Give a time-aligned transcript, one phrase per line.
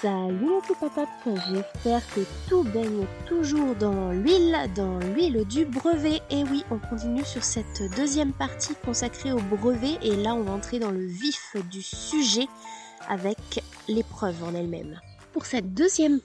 [0.00, 1.08] Salut les patates,
[1.50, 6.20] j'espère que tout baigne toujours dans l'huile, dans l'huile du brevet.
[6.30, 10.52] Et oui, on continue sur cette deuxième partie consacrée au brevet et là on va
[10.52, 12.46] entrer dans le vif du sujet
[13.08, 15.00] avec l'épreuve en elle-même.
[15.32, 16.20] Pour cette deuxième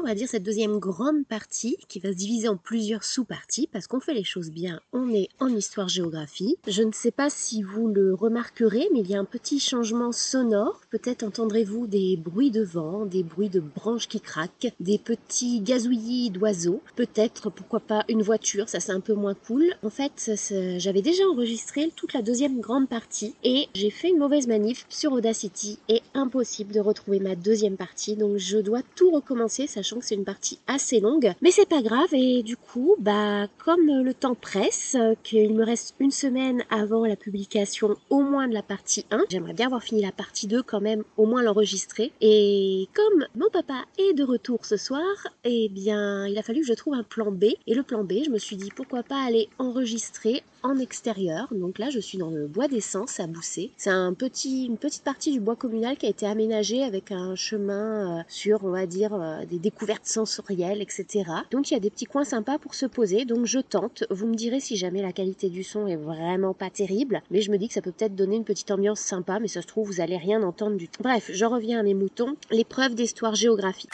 [0.00, 3.86] on va dire cette deuxième grande partie, qui va se diviser en plusieurs sous-parties, parce
[3.86, 6.56] qu'on fait les choses bien, on est en histoire-géographie.
[6.66, 10.10] Je ne sais pas si vous le remarquerez, mais il y a un petit changement
[10.10, 10.80] sonore.
[10.90, 16.30] Peut-être entendrez-vous des bruits de vent, des bruits de branches qui craquent, des petits gazouillis
[16.30, 19.64] d'oiseaux, peut-être, pourquoi pas, une voiture, ça c'est un peu moins cool.
[19.84, 20.32] En fait,
[20.78, 25.12] j'avais déjà enregistré toute la deuxième grande partie, et j'ai fait une mauvaise manif sur
[25.12, 30.04] Audacity, et impossible de retrouver ma deuxième partie, donc je dois tout recommencer, sachant que
[30.04, 31.32] c'est une partie assez longue.
[31.42, 35.94] Mais c'est pas grave, et du coup, bah, comme le temps presse, qu'il me reste
[36.00, 40.02] une semaine avant la publication au moins de la partie 1, j'aimerais bien avoir fini
[40.02, 42.12] la partie 2 quand même, au moins l'enregistrer.
[42.20, 45.02] Et comme mon papa est de retour ce soir,
[45.44, 47.44] eh bien, il a fallu que je trouve un plan B.
[47.66, 51.48] Et le plan B, je me suis dit pourquoi pas aller enregistrer en extérieur.
[51.52, 53.70] Donc là, je suis dans le bois d'essence à Bousser.
[53.76, 57.34] C'est un petit, une petite partie du bois communal qui a été aménagée avec un
[57.34, 61.24] chemin euh, sur, on va dire, euh, des découvertes sensorielles, etc.
[61.50, 63.24] Donc il y a des petits coins sympas pour se poser.
[63.24, 64.04] Donc je tente.
[64.10, 67.22] Vous me direz si jamais la qualité du son est vraiment pas terrible.
[67.30, 69.38] Mais je me dis que ça peut peut-être donner une petite ambiance sympa.
[69.40, 71.02] Mais ça se trouve, vous allez rien entendre du tout.
[71.02, 72.36] Bref, je reviens à mes moutons.
[72.50, 73.88] L'épreuve d'histoire-géographie.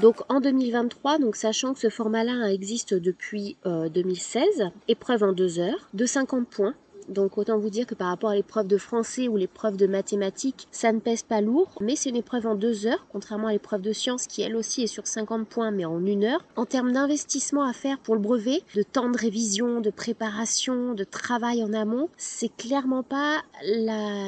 [0.00, 5.58] Donc en 2023, donc sachant que ce format-là existe depuis 2016, euh, épreuve en deux
[5.58, 6.74] heures, de 50 points,
[7.08, 10.68] donc autant vous dire que par rapport à l'épreuve de français ou l'épreuve de mathématiques,
[10.70, 13.82] ça ne pèse pas lourd, mais c'est une épreuve en deux heures, contrairement à l'épreuve
[13.82, 16.44] de sciences qui elle aussi est sur 50 points mais en une heure.
[16.56, 21.04] En termes d'investissement à faire pour le brevet, de temps de révision, de préparation, de
[21.04, 23.42] travail en amont, c'est clairement pas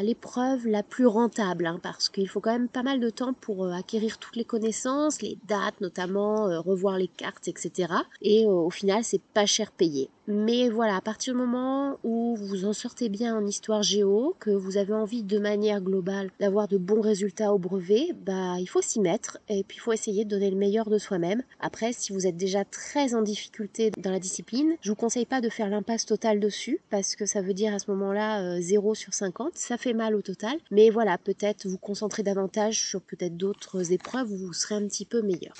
[0.03, 3.65] l'épreuve la, plus rentable, hein, parce qu'il faut quand même pas mal de temps pour
[3.65, 7.93] euh, acquérir toutes les connaissances, les dates notamment, euh, revoir les cartes, etc.
[8.23, 10.11] Et euh, au final, c'est pas cher payé.
[10.27, 14.51] Mais voilà, à partir du moment où vous en sortez bien en histoire géo, que
[14.51, 18.81] vous avez envie de manière globale d'avoir de bons résultats au brevet, bah il faut
[18.81, 21.43] s'y mettre et puis il faut essayer de donner le meilleur de soi-même.
[21.61, 25.43] Après, si vous êtes déjà très en difficulté dans la discipline, je vous conseille pas
[25.43, 28.95] de faire l'impasse totale dessus parce que ça veut dire à ce moment-là 0 euh,
[28.95, 30.57] sur 50, ça fait mal au total.
[30.71, 35.05] Mais voilà, peut-être vous concentrer davantage sur peut-être d'autres épreuves où vous serez un petit
[35.05, 35.55] peu meilleur.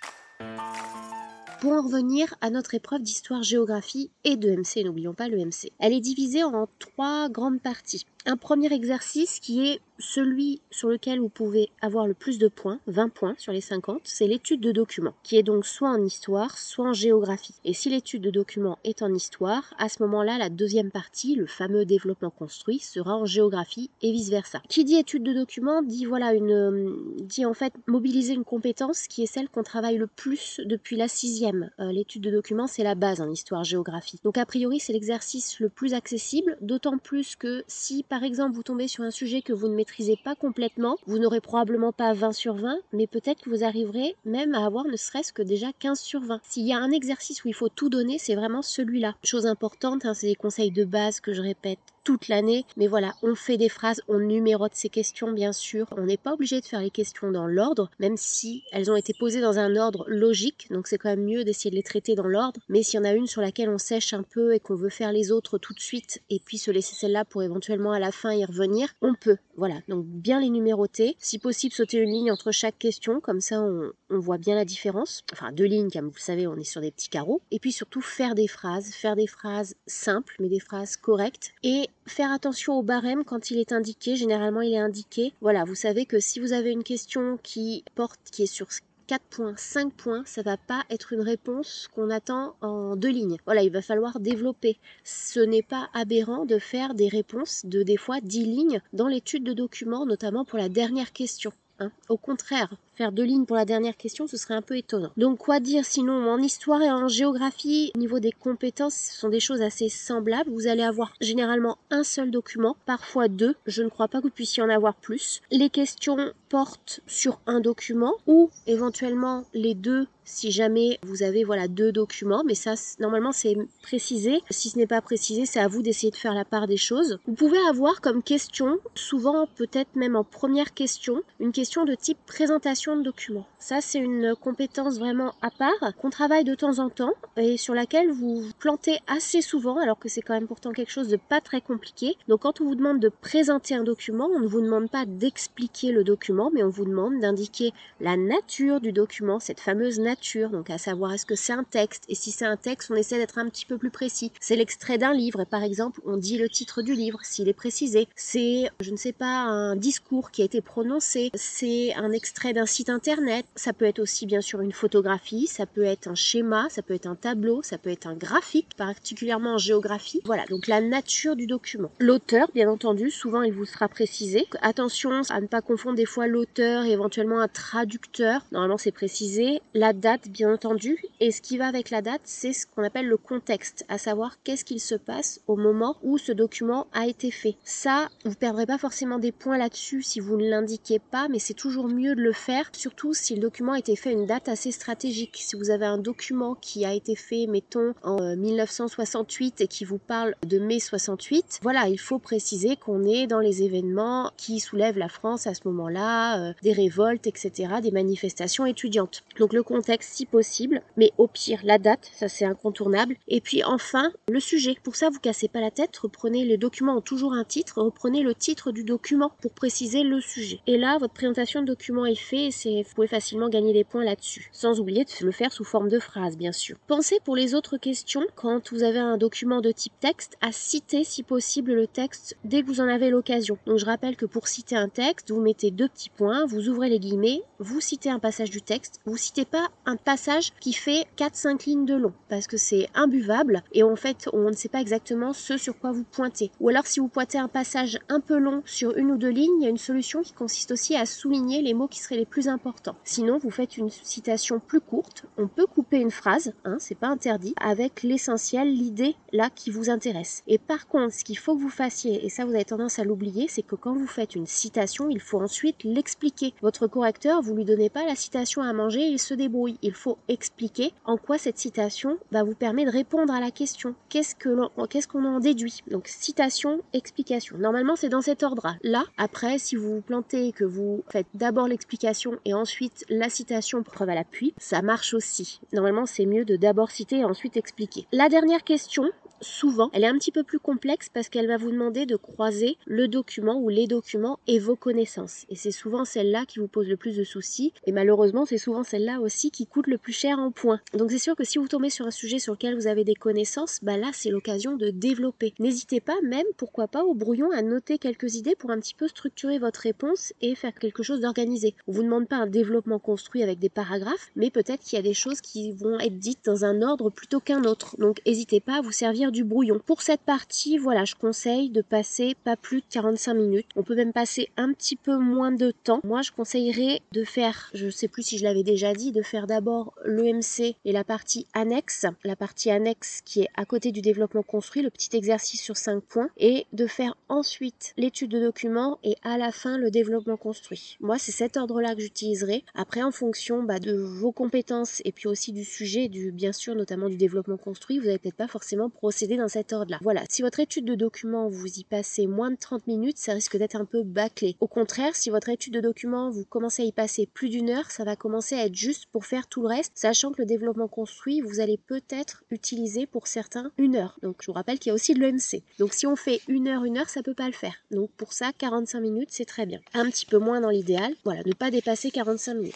[1.65, 5.73] Pour en revenir à notre épreuve d'histoire-géographie et de MC, n'oublions pas le MC.
[5.79, 8.05] Elle est divisée en trois grandes parties.
[8.27, 12.81] Un premier exercice qui est celui sur lequel vous pouvez avoir le plus de points,
[12.87, 16.59] 20 points sur les 50, c'est l'étude de documents, qui est donc soit en histoire,
[16.59, 17.55] soit en géographie.
[17.65, 21.47] Et si l'étude de documents est en histoire, à ce moment-là, la deuxième partie, le
[21.47, 24.63] fameux développement construit, sera en géographie et vice-versa.
[24.69, 29.07] Qui dit étude de documents dit voilà une euh, dit en fait mobiliser une compétence
[29.07, 31.71] qui est celle qu'on travaille le plus depuis la sixième.
[31.79, 34.19] Euh, l'étude de documents, c'est la base en histoire-géographie.
[34.25, 38.63] Donc a priori, c'est l'exercice le plus accessible, d'autant plus que si par exemple vous
[38.63, 42.33] tombez sur un sujet que vous ne maîtrisez pas complètement, vous n'aurez probablement pas 20
[42.33, 45.99] sur 20, mais peut-être que vous arriverez même à avoir ne serait-ce que déjà 15
[45.99, 46.41] sur 20.
[46.45, 49.17] S'il y a un exercice où il faut tout donner, c'est vraiment celui-là.
[49.25, 52.65] Chose importante, hein, c'est des conseils de base que je répète toute l'année.
[52.77, 55.87] Mais voilà, on fait des phrases, on numérote ces questions bien sûr.
[55.97, 59.15] On n'est pas obligé de faire les questions dans l'ordre, même si elles ont été
[59.15, 60.69] posées dans un ordre logique.
[60.71, 62.61] Donc c'est quand même mieux d'essayer de les traiter dans l'ordre.
[62.69, 64.91] Mais s'il y en a une sur laquelle on sèche un peu et qu'on veut
[64.91, 68.13] faire les autres tout de suite et puis se laisser celle-là pour éventuellement à la
[68.13, 69.39] fin y revenir, on peut.
[69.57, 71.17] Voilà, donc bien les numéroter.
[71.19, 75.25] Si possible, sauter une ligne entre chaque question, comme ça on, voit bien la différence.
[75.33, 77.41] Enfin, deux lignes, comme vous savez, on est sur des petits carreaux.
[77.51, 81.53] Et puis surtout faire des phrases, faire des phrases simples, mais des phrases correctes.
[81.63, 84.17] Et faire attention au barème quand il est indiqué.
[84.17, 85.33] Généralement, il est indiqué.
[85.41, 88.69] Voilà, vous savez que si vous avez une question qui porte, qui est sur
[89.07, 93.37] 4 points, 5 points, ça va pas être une réponse qu'on attend en deux lignes.
[93.45, 94.79] Voilà, il va falloir développer.
[95.05, 99.45] Ce n'est pas aberrant de faire des réponses de des fois 10 lignes dans l'étude
[99.45, 101.53] de documents, notamment pour la dernière question.
[101.81, 101.91] Hein.
[102.09, 105.11] Au contraire, faire deux lignes pour la dernière question, ce serait un peu étonnant.
[105.17, 106.31] Donc quoi dire sinon?
[106.31, 110.51] En histoire et en géographie, au niveau des compétences, ce sont des choses assez semblables.
[110.51, 113.57] Vous allez avoir généralement un seul document, parfois deux.
[113.67, 115.41] Je ne crois pas que vous puissiez en avoir plus.
[115.51, 121.69] Les questions portent sur un document ou éventuellement les deux si jamais vous avez voilà
[121.69, 124.41] deux documents, mais ça normalement c'est précisé.
[124.51, 127.19] Si ce n'est pas précisé, c'est à vous d'essayer de faire la part des choses.
[127.27, 132.19] Vous pouvez avoir comme question, souvent peut-être même en première question, une question de type
[132.27, 133.47] présentation de documents.
[133.59, 137.75] Ça, c'est une compétence vraiment à part qu'on travaille de temps en temps et sur
[137.75, 141.17] laquelle vous vous plantez assez souvent alors que c'est quand même pourtant quelque chose de
[141.17, 142.17] pas très compliqué.
[142.29, 145.93] Donc quand on vous demande de présenter un document, on ne vous demande pas d'expliquer
[145.93, 150.14] le document, mais on vous demande d'indiquer la nature du document, cette fameuse nature,
[150.51, 153.19] donc à savoir est-ce que c'est un texte et si c'est un texte, on essaie
[153.19, 154.33] d'être un petit peu plus précis.
[154.41, 158.09] C'est l'extrait d'un livre par exemple, on dit le titre du livre s'il est précisé.
[158.17, 162.67] C'est, je ne sais pas, un discours qui a été prononcé, c'est un extrait d'un
[162.67, 166.69] site internet, ça peut être aussi bien sûr une photographie, ça peut être un schéma,
[166.71, 170.21] ça peut être un tableau, ça peut être un graphique, particulièrement en géographie.
[170.25, 171.91] Voilà, donc la nature du document.
[171.99, 174.47] L'auteur, bien entendu, souvent il vous sera précisé.
[174.63, 178.47] Attention à ne pas confondre des fois l'auteur et éventuellement un traducteur.
[178.53, 179.61] Normalement c'est précisé.
[180.05, 181.03] Date, bien entendu.
[181.21, 184.37] Et ce qui va avec la date, c'est ce qu'on appelle le contexte, à savoir
[184.43, 187.57] qu'est-ce qu'il se passe au moment où ce document a été fait.
[187.65, 191.55] Ça, vous perdrez pas forcément des points là-dessus si vous ne l'indiquez pas, mais c'est
[191.55, 194.51] toujours mieux de le faire, surtout si le document a été fait à une date
[194.51, 195.39] assez stratégique.
[195.41, 199.87] Si vous avez un document qui a été fait, mettons, en 1968 euh, et qui
[199.87, 204.61] vous parle de mai 68, voilà, il faut préciser qu'on est dans les événements qui
[204.61, 209.25] soulèvent la France à ce moment-là, euh, des révoltes, etc., des manifestations étudiantes.
[209.39, 213.17] Donc le contexte si possible, mais au pire la date, ça c'est incontournable.
[213.29, 214.77] Et puis enfin le sujet.
[214.83, 218.23] Pour ça vous cassez pas la tête, reprenez les documents ont toujours un titre, reprenez
[218.23, 220.61] le titre du document pour préciser le sujet.
[220.67, 224.05] Et là votre présentation de document est faite, et vous pouvez facilement gagner des points
[224.05, 224.51] là-dessus.
[224.53, 226.77] Sans oublier de le faire sous forme de phrase bien sûr.
[226.87, 231.05] Pensez pour les autres questions quand vous avez un document de type texte à citer
[231.05, 233.59] si possible le texte dès que vous en avez l'occasion.
[233.67, 236.89] Donc je rappelle que pour citer un texte, vous mettez deux petits points, vous ouvrez
[236.89, 241.07] les guillemets, vous citez un passage du texte, vous citez pas un passage qui fait
[241.17, 244.81] 4-5 lignes de long parce que c'est imbuvable et en fait on ne sait pas
[244.81, 246.51] exactement ce sur quoi vous pointez.
[246.61, 249.61] Ou alors si vous pointez un passage un peu long sur une ou deux lignes,
[249.61, 252.27] il y a une solution qui consiste aussi à souligner les mots qui seraient les
[252.27, 252.97] plus importants.
[253.05, 257.09] Sinon vous faites une citation plus courte, on peut couper une phrase, hein, c'est pas
[257.09, 260.43] interdit, avec l'essentiel, l'idée là qui vous intéresse.
[260.47, 263.05] Et par contre, ce qu'il faut que vous fassiez, et ça vous avez tendance à
[263.05, 266.55] l'oublier, c'est que quand vous faites une citation, il faut ensuite l'expliquer.
[266.63, 269.74] Votre correcteur, vous lui donnez pas la citation à manger, il se débrouille.
[269.83, 273.95] Il faut expliquer en quoi cette citation va vous permettre de répondre à la question.
[274.09, 274.49] Qu'est-ce que
[274.89, 275.83] qu'est-ce qu'on en déduit?
[275.91, 277.57] Donc citation, explication.
[277.59, 278.77] Normalement, c'est dans cet ordre-là.
[278.83, 283.83] Là, après, si vous vous plantez que vous faites d'abord l'explication et ensuite la citation
[283.83, 285.61] preuve à l'appui, ça marche aussi.
[285.73, 288.07] Normalement, c'est mieux de d'abord citer et ensuite expliquer.
[288.13, 289.11] La dernière question,
[289.41, 292.77] souvent, elle est un petit peu plus complexe parce qu'elle va vous demander de croiser
[292.87, 295.45] le document ou les documents et vos connaissances.
[295.49, 297.73] Et c'est souvent celle-là qui vous pose le plus de soucis.
[297.87, 300.81] Et malheureusement, c'est souvent celle-là aussi qui coûte le plus cher en points.
[300.95, 303.15] Donc c'est sûr que si vous tombez sur un sujet sur lequel vous avez des
[303.15, 305.55] connaissances, bah là c'est l'occasion de développer.
[305.59, 309.09] N'hésitez pas même, pourquoi pas, au brouillon à noter quelques idées pour un petit peu
[309.09, 311.75] structurer votre réponse et faire quelque chose d'organisé.
[311.87, 315.03] On vous demande pas un développement construit avec des paragraphes, mais peut-être qu'il y a
[315.03, 317.97] des choses qui vont être dites dans un ordre plutôt qu'un autre.
[317.99, 319.81] Donc n'hésitez pas à vous servir du brouillon.
[319.85, 323.67] Pour cette partie, voilà, je conseille de passer pas plus de 45 minutes.
[323.77, 326.01] On peut même passer un petit peu moins de temps.
[326.05, 329.47] Moi, je conseillerais de faire, je sais plus si je l'avais déjà dit, de faire
[329.47, 332.07] d'abord l'EMC et la partie annexe.
[332.25, 336.03] La partie annexe qui est à côté du développement construit, le petit exercice sur 5
[336.03, 340.97] points, et de faire ensuite l'étude de documents et à la fin le développement construit.
[341.01, 342.65] Moi, c'est cet ordre-là que j'utiliserai.
[342.75, 346.75] Après, en fonction bah, de vos compétences et puis aussi du sujet, du bien sûr
[346.75, 349.99] notamment du développement construit, vous n'allez peut-être pas forcément procéder dans cet ordre-là.
[350.03, 353.57] Voilà, si votre étude de documents vous y passez moins de 30 minutes, ça risque
[353.57, 354.57] d'être un peu bâclé.
[354.61, 357.91] Au contraire, si votre étude de documents vous commencez à y passer plus d'une heure,
[357.91, 360.89] ça va commencer à être juste pour faire tout le reste, sachant que le développement
[360.89, 364.19] construit, vous allez peut-être utiliser pour certains une heure.
[364.23, 365.63] Donc je vous rappelle qu'il y a aussi l'EMC.
[365.79, 367.75] Donc si on fait une heure, une heure, ça peut pas le faire.
[367.91, 369.81] Donc pour ça, 45 minutes, c'est très bien.
[369.95, 371.15] Un petit peu moins dans l'idéal.
[371.25, 372.75] Voilà, ne pas dépasser 45 minutes.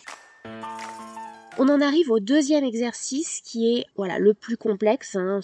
[1.60, 5.40] On en arrive au deuxième exercice qui est voilà le plus complexe, hein,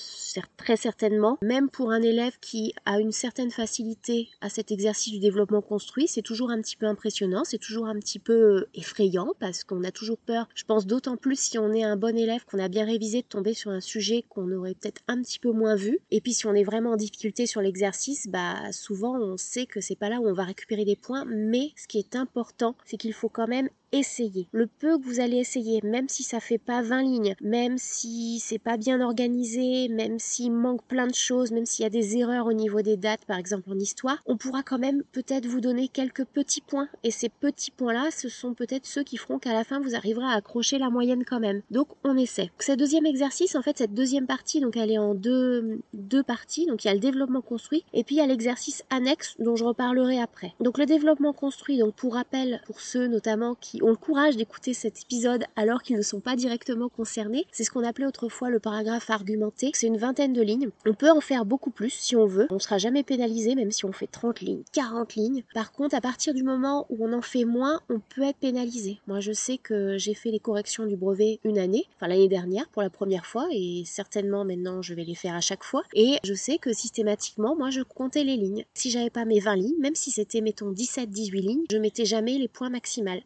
[0.56, 1.38] très certainement.
[1.42, 6.06] Même pour un élève qui a une certaine facilité à cet exercice du développement construit,
[6.06, 9.82] c'est toujours un petit peu impressionnant, c'est toujours un petit peu euh, effrayant parce qu'on
[9.82, 10.48] a toujours peur.
[10.54, 13.26] Je pense d'autant plus si on est un bon élève, qu'on a bien révisé, de
[13.26, 15.98] tomber sur un sujet qu'on aurait peut-être un petit peu moins vu.
[16.12, 19.80] Et puis si on est vraiment en difficulté sur l'exercice, bah souvent on sait que
[19.80, 21.24] c'est pas là où on va récupérer des points.
[21.26, 24.48] Mais ce qui est important, c'est qu'il faut quand même essayez.
[24.52, 28.40] Le peu que vous allez essayer, même si ça fait pas 20 lignes, même si
[28.40, 32.16] c'est pas bien organisé, même s'il manque plein de choses, même s'il y a des
[32.16, 35.60] erreurs au niveau des dates, par exemple en histoire, on pourra quand même peut-être vous
[35.60, 36.88] donner quelques petits points.
[37.02, 40.26] Et ces petits points-là, ce sont peut-être ceux qui feront qu'à la fin vous arriverez
[40.26, 41.62] à accrocher la moyenne quand même.
[41.70, 42.50] Donc on essaie.
[42.58, 45.80] Ce deuxième exercice, en fait, cette deuxième partie, donc elle est en deux,
[46.26, 46.66] parties.
[46.66, 49.56] Donc il y a le développement construit et puis il y a l'exercice annexe dont
[49.56, 50.54] je reparlerai après.
[50.60, 54.74] Donc le développement construit, donc pour rappel, pour ceux notamment qui ont le courage d'écouter
[54.74, 57.46] cet épisode alors qu'ils ne sont pas directement concernés.
[57.52, 59.70] C'est ce qu'on appelait autrefois le paragraphe argumenté.
[59.74, 60.70] C'est une vingtaine de lignes.
[60.86, 62.46] On peut en faire beaucoup plus si on veut.
[62.50, 65.44] On sera jamais pénalisé même si on fait 30 lignes, 40 lignes.
[65.54, 68.98] Par contre, à partir du moment où on en fait moins, on peut être pénalisé.
[69.06, 72.68] Moi, je sais que j'ai fait les corrections du brevet une année, enfin l'année dernière
[72.68, 75.82] pour la première fois et certainement maintenant je vais les faire à chaque fois.
[75.94, 78.64] Et je sais que systématiquement, moi, je comptais les lignes.
[78.74, 82.38] Si j'avais pas mes 20 lignes, même si c'était mettons 17-18 lignes, je mettais jamais
[82.38, 83.22] les points maximales,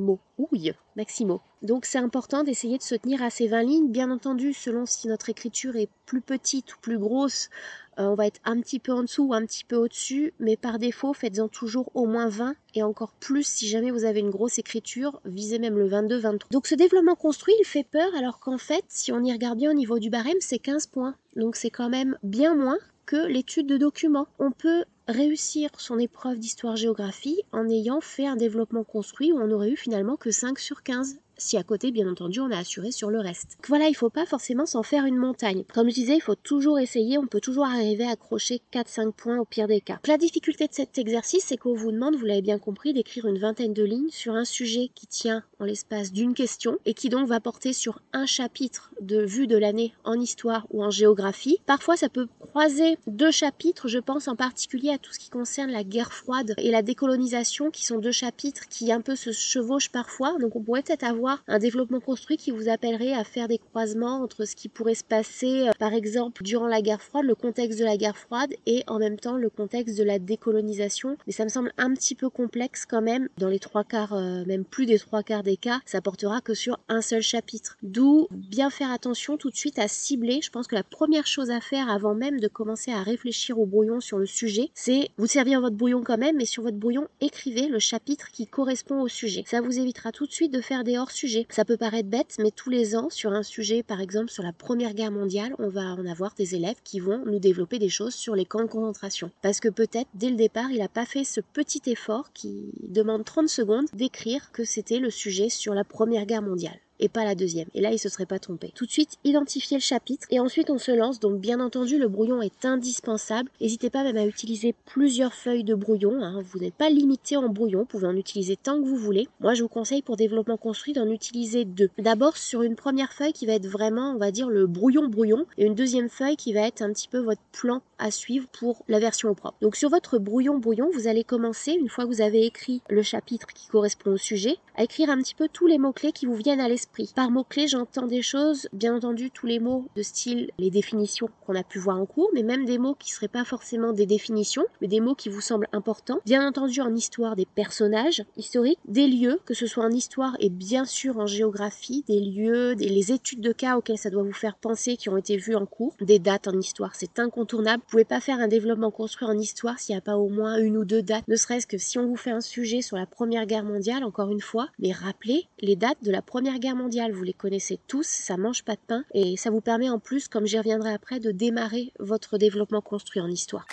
[0.00, 0.18] maximaux.
[0.38, 1.40] Ouille, maximaux.
[1.62, 3.88] Donc c'est important d'essayer de se tenir à ces 20 lignes.
[3.90, 7.50] Bien entendu, selon si notre écriture est plus petite ou plus grosse,
[7.98, 10.56] euh, on va être un petit peu en dessous ou un petit peu au-dessus, mais
[10.56, 14.30] par défaut, faites-en toujours au moins 20 et encore plus si jamais vous avez une
[14.30, 16.50] grosse écriture, visez même le 22-23.
[16.50, 19.70] Donc ce développement construit, il fait peur alors qu'en fait, si on y regarde bien
[19.70, 21.14] au niveau du barème, c'est 15 points.
[21.36, 22.78] Donc c'est quand même bien moins
[23.16, 24.28] l'étude de documents.
[24.38, 29.70] On peut réussir son épreuve d'histoire-géographie en ayant fait un développement construit où on aurait
[29.70, 33.10] eu finalement que 5 sur 15 si à côté, bien entendu, on a assuré sur
[33.10, 33.56] le reste.
[33.66, 35.64] voilà, il ne faut pas forcément s'en faire une montagne.
[35.72, 39.38] Comme je disais, il faut toujours essayer, on peut toujours arriver à accrocher 4-5 points
[39.38, 39.98] au pire des cas.
[40.06, 43.38] la difficulté de cet exercice, c'est qu'on vous demande, vous l'avez bien compris, d'écrire une
[43.38, 47.26] vingtaine de lignes sur un sujet qui tient en l'espace d'une question et qui donc
[47.26, 51.58] va porter sur un chapitre de vue de l'année en histoire ou en géographie.
[51.66, 55.70] Parfois, ça peut croiser deux chapitres, je pense en particulier à tout ce qui concerne
[55.70, 59.90] la guerre froide et la décolonisation, qui sont deux chapitres qui un peu se chevauchent
[59.90, 60.36] parfois.
[60.38, 64.22] Donc on pourrait peut-être avoir un développement construit qui vous appellerait à faire des croisements
[64.22, 67.78] entre ce qui pourrait se passer, euh, par exemple, durant la guerre froide, le contexte
[67.78, 71.16] de la guerre froide et en même temps le contexte de la décolonisation.
[71.26, 73.28] Mais ça me semble un petit peu complexe quand même.
[73.38, 76.54] Dans les trois quarts, euh, même plus des trois quarts des cas, ça portera que
[76.54, 77.76] sur un seul chapitre.
[77.82, 80.40] D'où bien faire attention tout de suite à cibler.
[80.42, 83.66] Je pense que la première chose à faire avant même de commencer à réfléchir au
[83.66, 87.08] brouillon sur le sujet, c'est vous servir votre brouillon quand même, mais sur votre brouillon,
[87.20, 89.44] écrivez le chapitre qui correspond au sujet.
[89.46, 91.10] Ça vous évitera tout de suite de faire des hors
[91.50, 94.52] ça peut paraître bête, mais tous les ans, sur un sujet, par exemple sur la
[94.52, 98.14] Première Guerre mondiale, on va en avoir des élèves qui vont nous développer des choses
[98.14, 99.30] sur les camps de concentration.
[99.42, 103.24] Parce que peut-être, dès le départ, il n'a pas fait ce petit effort qui demande
[103.24, 107.34] 30 secondes d'écrire que c'était le sujet sur la Première Guerre mondiale et pas la
[107.34, 107.68] deuxième.
[107.74, 108.70] Et là, il se serait pas trompé.
[108.74, 111.18] Tout de suite, identifier le chapitre et ensuite on se lance.
[111.18, 113.50] Donc bien entendu, le brouillon est indispensable.
[113.60, 116.22] N'hésitez pas même à utiliser plusieurs feuilles de brouillon.
[116.22, 116.42] Hein.
[116.52, 119.28] Vous n'êtes pas limité en brouillon, vous pouvez en utiliser tant que vous voulez.
[119.40, 121.90] Moi, je vous conseille pour développement construit d'en utiliser deux.
[121.98, 125.46] D'abord sur une première feuille qui va être vraiment, on va dire, le brouillon brouillon
[125.58, 128.84] et une deuxième feuille qui va être un petit peu votre plan à suivre pour
[128.88, 129.56] la version propre.
[129.60, 133.02] Donc sur votre brouillon brouillon, vous allez commencer, une fois que vous avez écrit le
[133.02, 136.34] chapitre qui correspond au sujet, à écrire un petit peu tous les mots-clés qui vous
[136.34, 140.50] viennent à l'esprit par mots-clés, j'entends des choses, bien entendu, tous les mots de style,
[140.58, 143.28] les définitions qu'on a pu voir en cours, mais même des mots qui ne seraient
[143.28, 146.20] pas forcément des définitions, mais des mots qui vous semblent importants.
[146.24, 150.50] Bien entendu, en histoire, des personnages historiques, des lieux, que ce soit en histoire et
[150.50, 154.32] bien sûr en géographie, des lieux, des, les études de cas auxquelles ça doit vous
[154.32, 157.82] faire penser qui ont été vues en cours, des dates en histoire, c'est incontournable.
[157.90, 160.58] Vous pouvez pas faire un développement construit en histoire s'il n'y a pas au moins
[160.58, 163.04] une ou deux dates, ne serait-ce que si on vous fait un sujet sur la
[163.04, 167.10] Première Guerre mondiale, encore une fois, mais rappelez les dates de la Première Guerre mondiale
[167.10, 170.28] vous les connaissez tous, ça mange pas de pain et ça vous permet en plus,
[170.28, 173.66] comme j'y reviendrai après, de démarrer votre développement construit en histoire.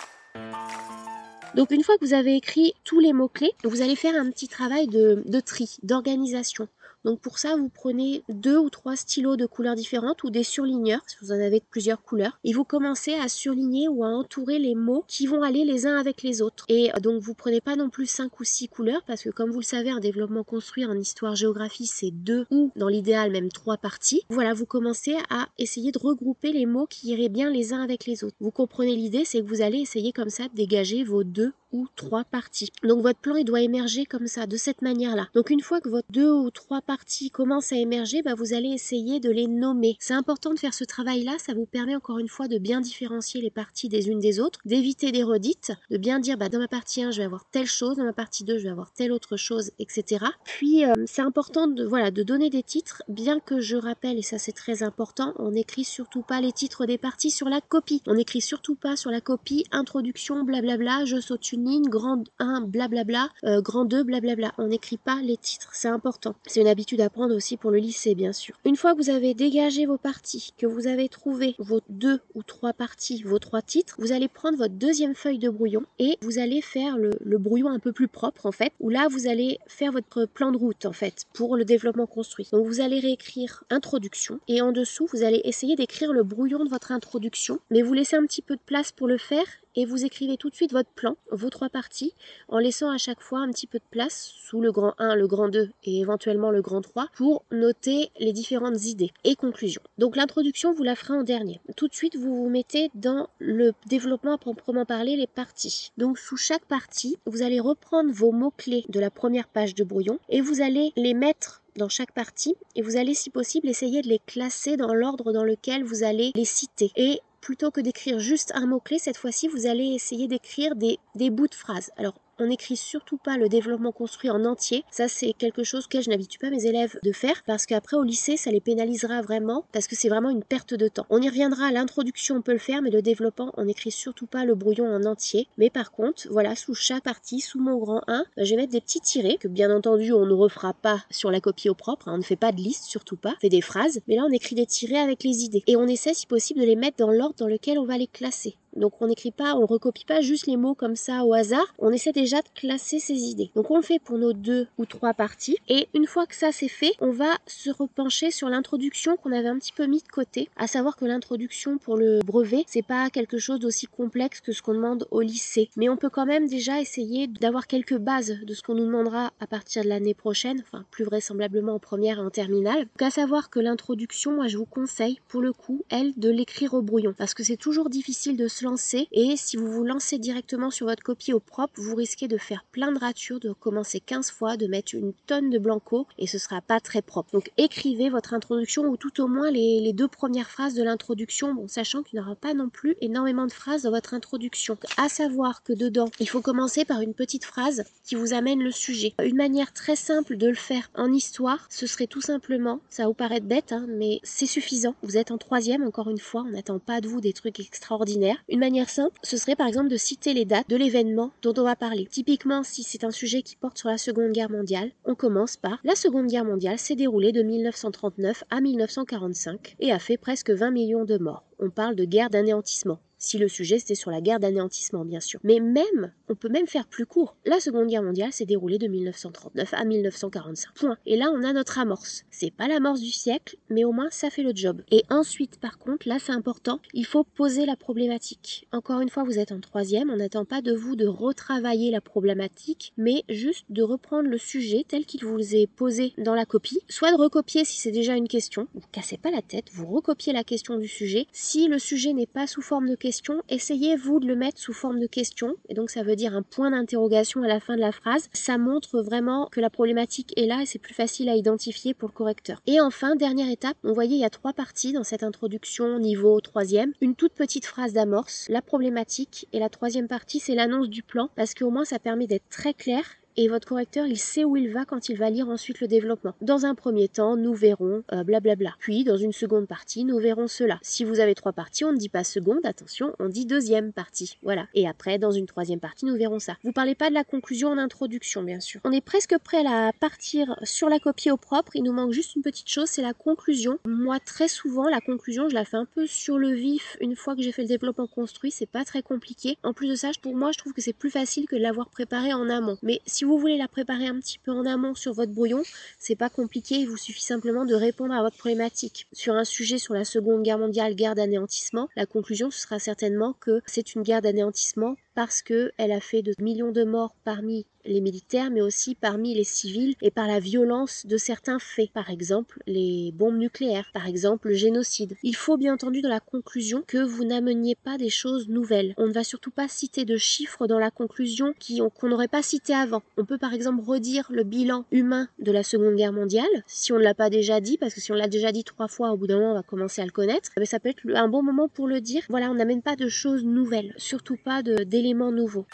[1.54, 4.48] Donc une fois que vous avez écrit tous les mots-clés, vous allez faire un petit
[4.48, 6.66] travail de, de tri, d'organisation.
[7.08, 11.00] Donc pour ça, vous prenez deux ou trois stylos de couleurs différentes ou des surligneurs,
[11.06, 14.74] si vous en avez plusieurs couleurs, et vous commencez à surligner ou à entourer les
[14.74, 16.66] mots qui vont aller les uns avec les autres.
[16.68, 19.50] Et euh, donc vous prenez pas non plus cinq ou six couleurs, parce que comme
[19.50, 23.78] vous le savez, un développement construit en histoire-géographie, c'est deux ou dans l'idéal même trois
[23.78, 24.20] parties.
[24.28, 28.04] Voilà, vous commencez à essayer de regrouper les mots qui iraient bien les uns avec
[28.04, 28.36] les autres.
[28.38, 31.86] Vous comprenez l'idée, c'est que vous allez essayer comme ça de dégager vos deux ou
[31.96, 32.70] trois parties.
[32.82, 35.28] Donc votre plan il doit émerger comme ça, de cette manière-là.
[35.34, 38.70] Donc une fois que votre deux ou trois parties commencent à émerger, bah, vous allez
[38.70, 39.96] essayer de les nommer.
[40.00, 43.40] C'est important de faire ce travail-là, ça vous permet encore une fois de bien différencier
[43.40, 46.68] les parties des unes des autres, d'éviter des redites, de bien dire bah, dans ma
[46.68, 49.12] partie 1 je vais avoir telle chose, dans ma partie 2 je vais avoir telle
[49.12, 50.24] autre chose, etc.
[50.44, 54.22] Puis euh, c'est important de, voilà, de donner des titres, bien que je rappelle, et
[54.22, 58.02] ça c'est très important, on n'écrit surtout pas les titres des parties sur la copie.
[58.06, 62.62] On n'écrit surtout pas sur la copie introduction, blablabla, je saute une ligne, grand 1,
[62.62, 64.52] blablabla, euh, grand 2, blablabla.
[64.58, 66.34] On n'écrit pas les titres, c'est important.
[66.46, 68.54] C'est une habitude à prendre aussi pour le lycée, bien sûr.
[68.64, 72.42] Une fois que vous avez dégagé vos parties, que vous avez trouvé vos deux ou
[72.42, 76.38] trois parties, vos trois titres, vous allez prendre votre deuxième feuille de brouillon et vous
[76.38, 79.58] allez faire le, le brouillon un peu plus propre, en fait, où là, vous allez
[79.66, 82.48] faire votre plan de route, en fait, pour le développement construit.
[82.52, 86.70] Donc, vous allez réécrire introduction et en dessous, vous allez essayer d'écrire le brouillon de
[86.70, 90.04] votre introduction, mais vous laissez un petit peu de place pour le faire et vous
[90.04, 92.14] écrivez tout de suite votre plan, vos trois parties,
[92.48, 95.26] en laissant à chaque fois un petit peu de place sous le grand 1, le
[95.26, 99.82] grand 2 et éventuellement le grand 3 pour noter les différentes idées et conclusions.
[99.98, 101.60] Donc l'introduction, vous la ferez en dernier.
[101.76, 105.92] Tout de suite, vous vous mettez dans le développement à proprement parler, les parties.
[105.96, 110.18] Donc sous chaque partie, vous allez reprendre vos mots-clés de la première page de brouillon
[110.28, 114.08] et vous allez les mettre dans chaque partie et vous allez si possible essayer de
[114.08, 116.92] les classer dans l'ordre dans lequel vous allez les citer.
[117.40, 121.48] Plutôt que d'écrire juste un mot-clé, cette fois-ci, vous allez essayer d'écrire des, des bouts
[121.48, 121.90] de phrases.
[121.96, 124.84] Alors, on n'écrit surtout pas le développement construit en entier.
[124.90, 128.02] Ça, c'est quelque chose que je n'habitue pas mes élèves de faire parce qu'après au
[128.02, 131.06] lycée, ça les pénalisera vraiment parce que c'est vraiment une perte de temps.
[131.10, 134.44] On y reviendra l'introduction, on peut le faire, mais le développement, on n'écrit surtout pas
[134.44, 135.48] le brouillon en entier.
[135.58, 138.80] Mais par contre, voilà, sous chaque partie, sous mon grand 1, je vais mettre des
[138.80, 142.08] petits tirés que bien entendu, on ne refera pas sur la copie au propre.
[142.08, 142.14] Hein.
[142.14, 143.34] on ne fait pas de liste, surtout pas.
[143.36, 145.86] On fait des phrases, mais là, on écrit des tirés avec les idées et on
[145.86, 148.56] essaie, si possible, de les mettre dans l'ordre dans lequel on va les classer.
[148.78, 151.74] Donc on n'écrit pas, on recopie pas juste les mots comme ça au hasard.
[151.78, 153.50] On essaie déjà de classer ses idées.
[153.54, 155.58] Donc on le fait pour nos deux ou trois parties.
[155.68, 159.48] Et une fois que ça c'est fait, on va se repencher sur l'introduction qu'on avait
[159.48, 160.48] un petit peu mis de côté.
[160.56, 164.62] À savoir que l'introduction pour le brevet, c'est pas quelque chose d'aussi complexe que ce
[164.62, 165.70] qu'on demande au lycée.
[165.76, 169.32] Mais on peut quand même déjà essayer d'avoir quelques bases de ce qu'on nous demandera
[169.40, 172.80] à partir de l'année prochaine, enfin plus vraisemblablement en première et en terminale.
[172.80, 176.74] Donc à savoir que l'introduction, moi je vous conseille pour le coup, elle, de l'écrire
[176.74, 177.14] au brouillon.
[177.16, 178.64] Parce que c'est toujours difficile de se
[179.12, 182.64] et si vous vous lancez directement sur votre copie au propre, vous risquez de faire
[182.70, 186.38] plein de ratures, de recommencer 15 fois, de mettre une tonne de blanco et ce
[186.38, 187.32] sera pas très propre.
[187.32, 192.02] Donc écrivez votre introduction ou tout au moins les, deux premières phrases de l'introduction, sachant
[192.02, 194.76] qu'il n'y aura pas non plus énormément de phrases dans votre introduction.
[194.96, 198.70] À savoir que dedans, il faut commencer par une petite phrase qui vous amène le
[198.70, 199.14] sujet.
[199.22, 203.14] Une manière très simple de le faire en histoire, ce serait tout simplement, ça vous
[203.14, 204.94] paraître bête, hein, mais c'est suffisant.
[205.02, 208.36] Vous êtes en troisième, encore une fois, on n'attend pas de vous des trucs extraordinaires.
[208.50, 211.64] Une manière simple, ce serait par exemple de citer les dates de l'événement dont on
[211.64, 212.06] va parler.
[212.06, 215.78] Typiquement, si c'est un sujet qui porte sur la Seconde Guerre mondiale, on commence par
[215.84, 220.70] La Seconde Guerre mondiale s'est déroulée de 1939 à 1945 et a fait presque 20
[220.70, 221.44] millions de morts.
[221.58, 225.40] On parle de guerre d'anéantissement si le sujet c'était sur la guerre d'anéantissement bien sûr.
[225.44, 227.36] Mais même, on peut même faire plus court.
[227.44, 230.74] La Seconde Guerre mondiale s'est déroulée de 1939 à 1945.
[230.74, 230.96] Point.
[231.06, 232.24] Et là on a notre amorce.
[232.30, 234.82] C'est pas l'amorce du siècle, mais au moins ça fait le job.
[234.90, 238.66] Et ensuite par contre, là c'est important, il faut poser la problématique.
[238.72, 242.00] Encore une fois, vous êtes en troisième, on n'attend pas de vous de retravailler la
[242.00, 246.80] problématique, mais juste de reprendre le sujet tel qu'il vous est posé dans la copie,
[246.88, 250.32] soit de recopier si c'est déjà une question, vous cassez pas la tête, vous recopiez
[250.32, 251.26] la question du sujet.
[251.32, 253.07] Si le sujet n'est pas sous forme de question,
[253.48, 256.70] essayez-vous de le mettre sous forme de question, et donc ça veut dire un point
[256.70, 258.28] d'interrogation à la fin de la phrase.
[258.32, 262.08] Ça montre vraiment que la problématique est là et c'est plus facile à identifier pour
[262.08, 262.62] le correcteur.
[262.66, 266.40] Et enfin, dernière étape, on voyait il y a trois parties dans cette introduction niveau
[266.40, 266.92] troisième.
[267.00, 271.30] Une toute petite phrase d'amorce, la problématique, et la troisième partie c'est l'annonce du plan,
[271.36, 273.04] parce qu'au moins ça permet d'être très clair
[273.38, 276.34] et votre correcteur, il sait où il va quand il va lire ensuite le développement.
[276.42, 278.74] Dans un premier temps, nous verrons euh, blablabla.
[278.80, 280.80] Puis, dans une seconde partie, nous verrons cela.
[280.82, 284.38] Si vous avez trois parties, on ne dit pas seconde, attention, on dit deuxième partie.
[284.42, 284.66] Voilà.
[284.74, 286.56] Et après, dans une troisième partie, nous verrons ça.
[286.64, 288.80] Vous parlez pas de la conclusion en introduction, bien sûr.
[288.82, 291.76] On est presque prêt à partir sur la copie au propre.
[291.76, 293.78] Il nous manque juste une petite chose, c'est la conclusion.
[293.86, 297.36] Moi, très souvent, la conclusion, je la fais un peu sur le vif une fois
[297.36, 298.50] que j'ai fait le développement construit.
[298.50, 299.58] C'est pas très compliqué.
[299.62, 301.88] En plus de ça, pour moi, je trouve que c'est plus facile que de l'avoir
[301.88, 302.78] préparé en amont.
[302.82, 305.62] Mais si voulez la préparer un petit peu en amont sur votre brouillon,
[305.98, 309.08] c'est pas compliqué, il vous suffit simplement de répondre à votre problématique.
[309.12, 313.34] Sur un sujet sur la Seconde Guerre mondiale, guerre d'anéantissement, la conclusion ce sera certainement
[313.34, 318.00] que c'est une guerre d'anéantissement parce qu'elle a fait de millions de morts parmi les
[318.00, 322.62] militaires, mais aussi parmi les civils et par la violence de certains faits, par exemple
[322.66, 325.16] les bombes nucléaires, par exemple le génocide.
[325.22, 328.94] Il faut bien entendu dans la conclusion que vous n'ameniez pas des choses nouvelles.
[328.98, 331.54] On ne va surtout pas citer de chiffres dans la conclusion
[331.98, 333.02] qu'on n'aurait pas cité avant.
[333.16, 336.98] On peut par exemple redire le bilan humain de la Seconde Guerre mondiale, si on
[336.98, 339.16] ne l'a pas déjà dit, parce que si on l'a déjà dit trois fois, au
[339.16, 341.42] bout d'un moment on va commencer à le connaître, mais ça peut être un bon
[341.42, 342.22] moment pour le dire.
[342.28, 345.66] Voilà, on n'amène pas de choses nouvelles, surtout pas d'éléments nouveau.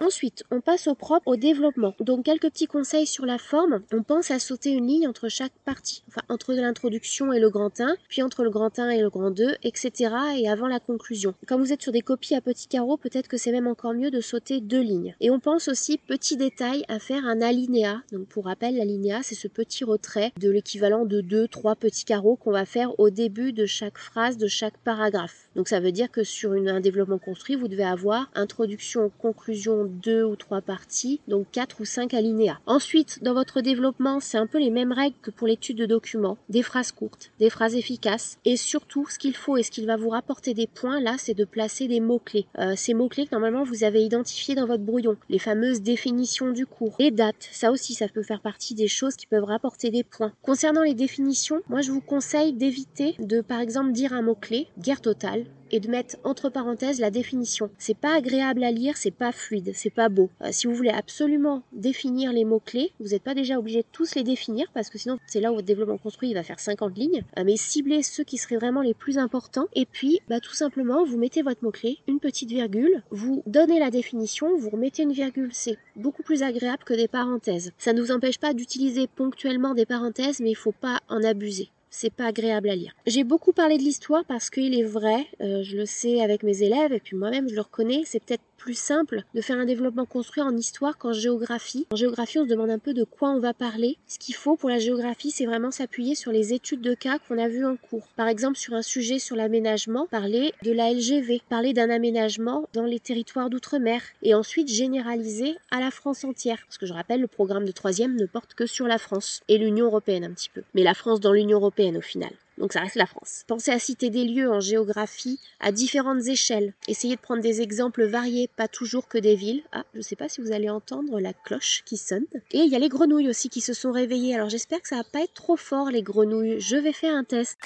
[0.00, 1.94] Ensuite, on passe au propre, développement.
[2.00, 3.82] Donc quelques petits conseils sur la forme.
[3.92, 7.80] On pense à sauter une ligne entre chaque partie, enfin entre l'introduction et le grand
[7.80, 10.14] 1, puis entre le grand 1 et le grand 2, etc.
[10.36, 11.34] et avant la conclusion.
[11.46, 14.10] Quand vous êtes sur des copies à petits carreaux, peut-être que c'est même encore mieux
[14.10, 15.14] de sauter deux lignes.
[15.20, 18.02] Et on pense aussi, petit détail, à faire un alinéa.
[18.12, 22.36] Donc pour rappel, l'alinéa, c'est ce petit retrait de l'équivalent de deux, trois petits carreaux
[22.36, 25.48] qu'on va faire au début de chaque phrase, de chaque paragraphe.
[25.56, 30.24] Donc ça veut dire que sur un développement construit, vous devez avoir introduction, conclusion, deux
[30.24, 32.58] ou trois parties, donc quatre ou cinq alinéas.
[32.66, 36.38] Ensuite, dans votre développement, c'est un peu les mêmes règles que pour l'étude de documents,
[36.48, 39.96] des phrases courtes, des phrases efficaces, et surtout, ce qu'il faut et ce qu'il va
[39.96, 42.46] vous rapporter des points là, c'est de placer des mots-clés.
[42.58, 46.66] Euh, ces mots-clés que normalement vous avez identifiés dans votre brouillon, les fameuses définitions du
[46.66, 50.04] cours, les dates, ça aussi, ça peut faire partie des choses qui peuvent rapporter des
[50.04, 50.32] points.
[50.42, 55.00] Concernant les définitions, moi je vous conseille d'éviter de par exemple dire un mot-clé, guerre
[55.00, 55.44] totale,
[55.74, 57.68] et de mettre entre parenthèses la définition.
[57.78, 60.30] C'est pas agréable à lire, c'est pas fluide, c'est pas beau.
[60.40, 64.14] Euh, si vous voulez absolument définir les mots-clés, vous n'êtes pas déjà obligé de tous
[64.14, 67.24] les définir parce que sinon c'est là où votre développement construit va faire 50 lignes.
[67.38, 71.04] Euh, mais ciblez ceux qui seraient vraiment les plus importants et puis bah, tout simplement
[71.04, 75.50] vous mettez votre mot-clé, une petite virgule, vous donnez la définition, vous remettez une virgule.
[75.52, 77.72] C'est beaucoup plus agréable que des parenthèses.
[77.78, 81.68] Ça ne vous empêche pas d'utiliser ponctuellement des parenthèses mais il faut pas en abuser
[81.96, 82.92] c'est pas agréable à lire.
[83.06, 86.62] J'ai beaucoup parlé de l'histoire parce qu'il est vrai, euh, je le sais avec mes
[86.64, 90.06] élèves et puis moi-même je le reconnais, c'est peut-être plus simple de faire un développement
[90.06, 91.86] construit en histoire qu'en géographie.
[91.92, 93.98] En géographie, on se demande un peu de quoi on va parler.
[94.08, 97.36] Ce qu'il faut pour la géographie, c'est vraiment s'appuyer sur les études de cas qu'on
[97.36, 98.08] a vues en cours.
[98.16, 102.86] Par exemple, sur un sujet sur l'aménagement, parler de la LGV, parler d'un aménagement dans
[102.86, 106.62] les territoires d'outre-mer et ensuite généraliser à la France entière.
[106.66, 109.58] Parce que je rappelle, le programme de troisième ne porte que sur la France et
[109.58, 110.62] l'Union européenne un petit peu.
[110.72, 112.32] Mais la France dans l'Union européenne au final.
[112.58, 113.44] Donc ça reste la France.
[113.46, 116.72] Pensez à citer des lieux en géographie à différentes échelles.
[116.88, 119.62] Essayez de prendre des exemples variés, pas toujours que des villes.
[119.72, 122.26] Ah, je sais pas si vous allez entendre la cloche qui sonne.
[122.52, 124.34] Et il y a les grenouilles aussi qui se sont réveillées.
[124.34, 126.60] Alors j'espère que ça va pas être trop fort les grenouilles.
[126.60, 127.58] Je vais faire un test.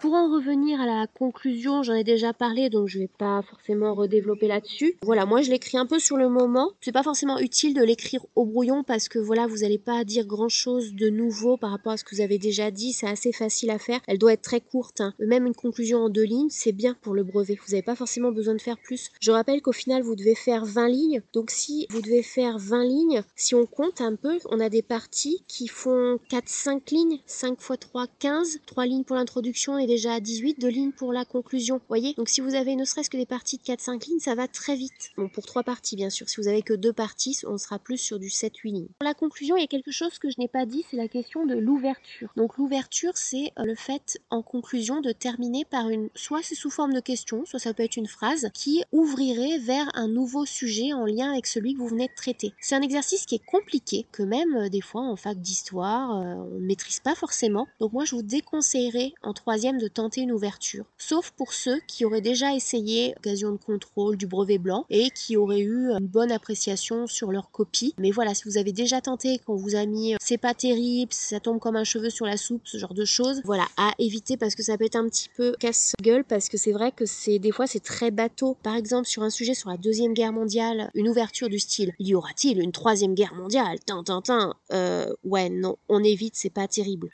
[0.00, 3.92] Pour en revenir à la conclusion, j'en ai déjà parlé, donc je vais pas forcément
[3.92, 4.96] redévelopper là-dessus.
[5.02, 6.70] Voilà, moi je l'écris un peu sur le moment.
[6.80, 10.24] C'est pas forcément utile de l'écrire au brouillon parce que voilà, vous n'allez pas dire
[10.24, 12.94] grand-chose de nouveau par rapport à ce que vous avez déjà dit.
[12.94, 14.00] C'est assez facile à faire.
[14.06, 15.02] Elle doit être très courte.
[15.02, 15.12] Hein.
[15.18, 17.58] Même une conclusion en deux lignes, c'est bien pour le brevet.
[17.66, 19.10] Vous n'avez pas forcément besoin de faire plus.
[19.20, 21.22] Je rappelle qu'au final, vous devez faire 20 lignes.
[21.34, 24.82] Donc si vous devez faire 20 lignes, si on compte un peu, on a des
[24.82, 27.18] parties qui font 4-5 lignes.
[27.26, 28.60] 5 x 3, 15.
[28.64, 31.80] 3 lignes pour l'introduction et déjà à 18 de lignes pour la conclusion.
[31.88, 32.14] Voyez?
[32.14, 34.76] Donc si vous avez ne serait-ce que des parties de 4-5 lignes, ça va très
[34.76, 35.10] vite.
[35.16, 36.28] Bon, pour trois parties, bien sûr.
[36.28, 38.88] Si vous avez que deux parties, on sera plus sur du 7-8 lignes.
[39.00, 41.08] Pour la conclusion, il y a quelque chose que je n'ai pas dit, c'est la
[41.08, 42.30] question de l'ouverture.
[42.36, 46.08] Donc l'ouverture, c'est euh, le fait, en conclusion, de terminer par une...
[46.14, 49.88] Soit c'est sous forme de question, soit ça peut être une phrase qui ouvrirait vers
[49.94, 52.52] un nouveau sujet en lien avec celui que vous venez de traiter.
[52.60, 56.34] C'est un exercice qui est compliqué, que même euh, des fois en fac d'histoire, euh,
[56.34, 57.66] on ne maîtrise pas forcément.
[57.80, 62.04] Donc moi, je vous déconseillerais en troisième de tenter une ouverture, sauf pour ceux qui
[62.04, 66.30] auraient déjà essayé occasion de contrôle du brevet blanc et qui auraient eu une bonne
[66.30, 67.94] appréciation sur leur copie.
[67.98, 71.40] Mais voilà, si vous avez déjà tenté, qu'on vous a mis c'est pas terrible, ça
[71.40, 74.54] tombe comme un cheveu sur la soupe, ce genre de choses, voilà, à éviter parce
[74.54, 77.50] que ça peut être un petit peu casse-gueule parce que c'est vrai que c'est des
[77.50, 78.56] fois c'est très bateau.
[78.62, 82.14] Par exemple, sur un sujet sur la deuxième guerre mondiale, une ouverture du style y
[82.14, 83.78] aura-t-il une troisième guerre mondiale?
[83.86, 87.10] Tintin, euh, ouais, non, on évite, c'est pas terrible.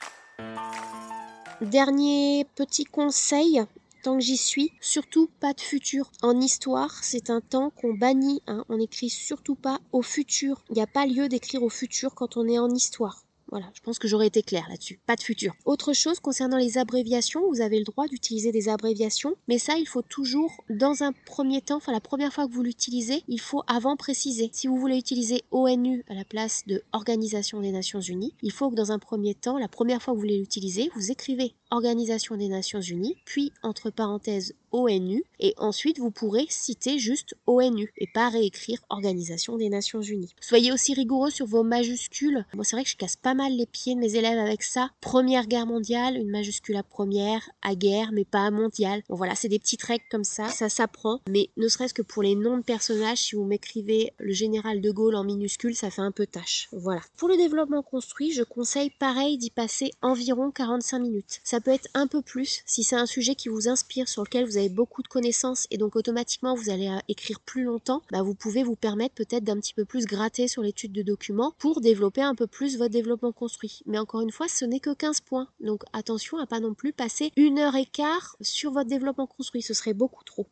[1.61, 3.63] Dernier petit conseil,
[4.03, 6.11] tant que j'y suis, surtout pas de futur.
[6.21, 8.63] En histoire, c'est un temps qu'on bannit, hein.
[8.69, 10.63] on n'écrit surtout pas au futur.
[10.69, 13.26] Il n'y a pas lieu d'écrire au futur quand on est en histoire.
[13.49, 14.99] Voilà, je pense que j'aurais été clair là-dessus.
[15.05, 15.53] Pas de futur.
[15.65, 19.87] Autre chose concernant les abréviations, vous avez le droit d'utiliser des abréviations, mais ça, il
[19.87, 23.63] faut toujours, dans un premier temps, enfin la première fois que vous l'utilisez, il faut
[23.67, 24.49] avant préciser.
[24.53, 28.69] Si vous voulez utiliser ONU à la place de Organisation des Nations Unies, il faut
[28.69, 32.37] que dans un premier temps, la première fois que vous voulez l'utiliser, vous écrivez Organisation
[32.37, 38.07] des Nations Unies, puis entre parenthèses ONU, et ensuite vous pourrez citer juste ONU et
[38.13, 40.33] pas réécrire Organisation des Nations Unies.
[40.41, 42.45] Soyez aussi rigoureux sur vos majuscules.
[42.53, 44.89] Moi, c'est vrai que je casse pas mal les pieds de mes élèves avec ça.
[45.01, 49.03] Première guerre mondiale, une majuscule à première, à guerre, mais pas à mondiale.
[49.09, 52.23] Bon voilà, c'est des petites règles comme ça, ça s'apprend, mais ne serait-ce que pour
[52.23, 56.01] les noms de personnages, si vous m'écrivez le général de Gaulle en minuscule, ça fait
[56.01, 56.67] un peu tâche.
[56.71, 57.01] Voilà.
[57.17, 61.39] Pour le développement construit, je conseille pareil d'y passer environ 45 minutes.
[61.61, 64.57] Peut être un peu plus si c'est un sujet qui vous inspire, sur lequel vous
[64.57, 68.33] avez beaucoup de connaissances et donc automatiquement vous allez euh, écrire plus longtemps, bah vous
[68.33, 72.21] pouvez vous permettre peut-être d'un petit peu plus gratter sur l'étude de documents pour développer
[72.21, 73.81] un peu plus votre développement construit.
[73.85, 75.47] Mais encore une fois, ce n'est que 15 points.
[75.59, 79.61] Donc attention à pas non plus passer une heure et quart sur votre développement construit,
[79.61, 80.47] ce serait beaucoup trop.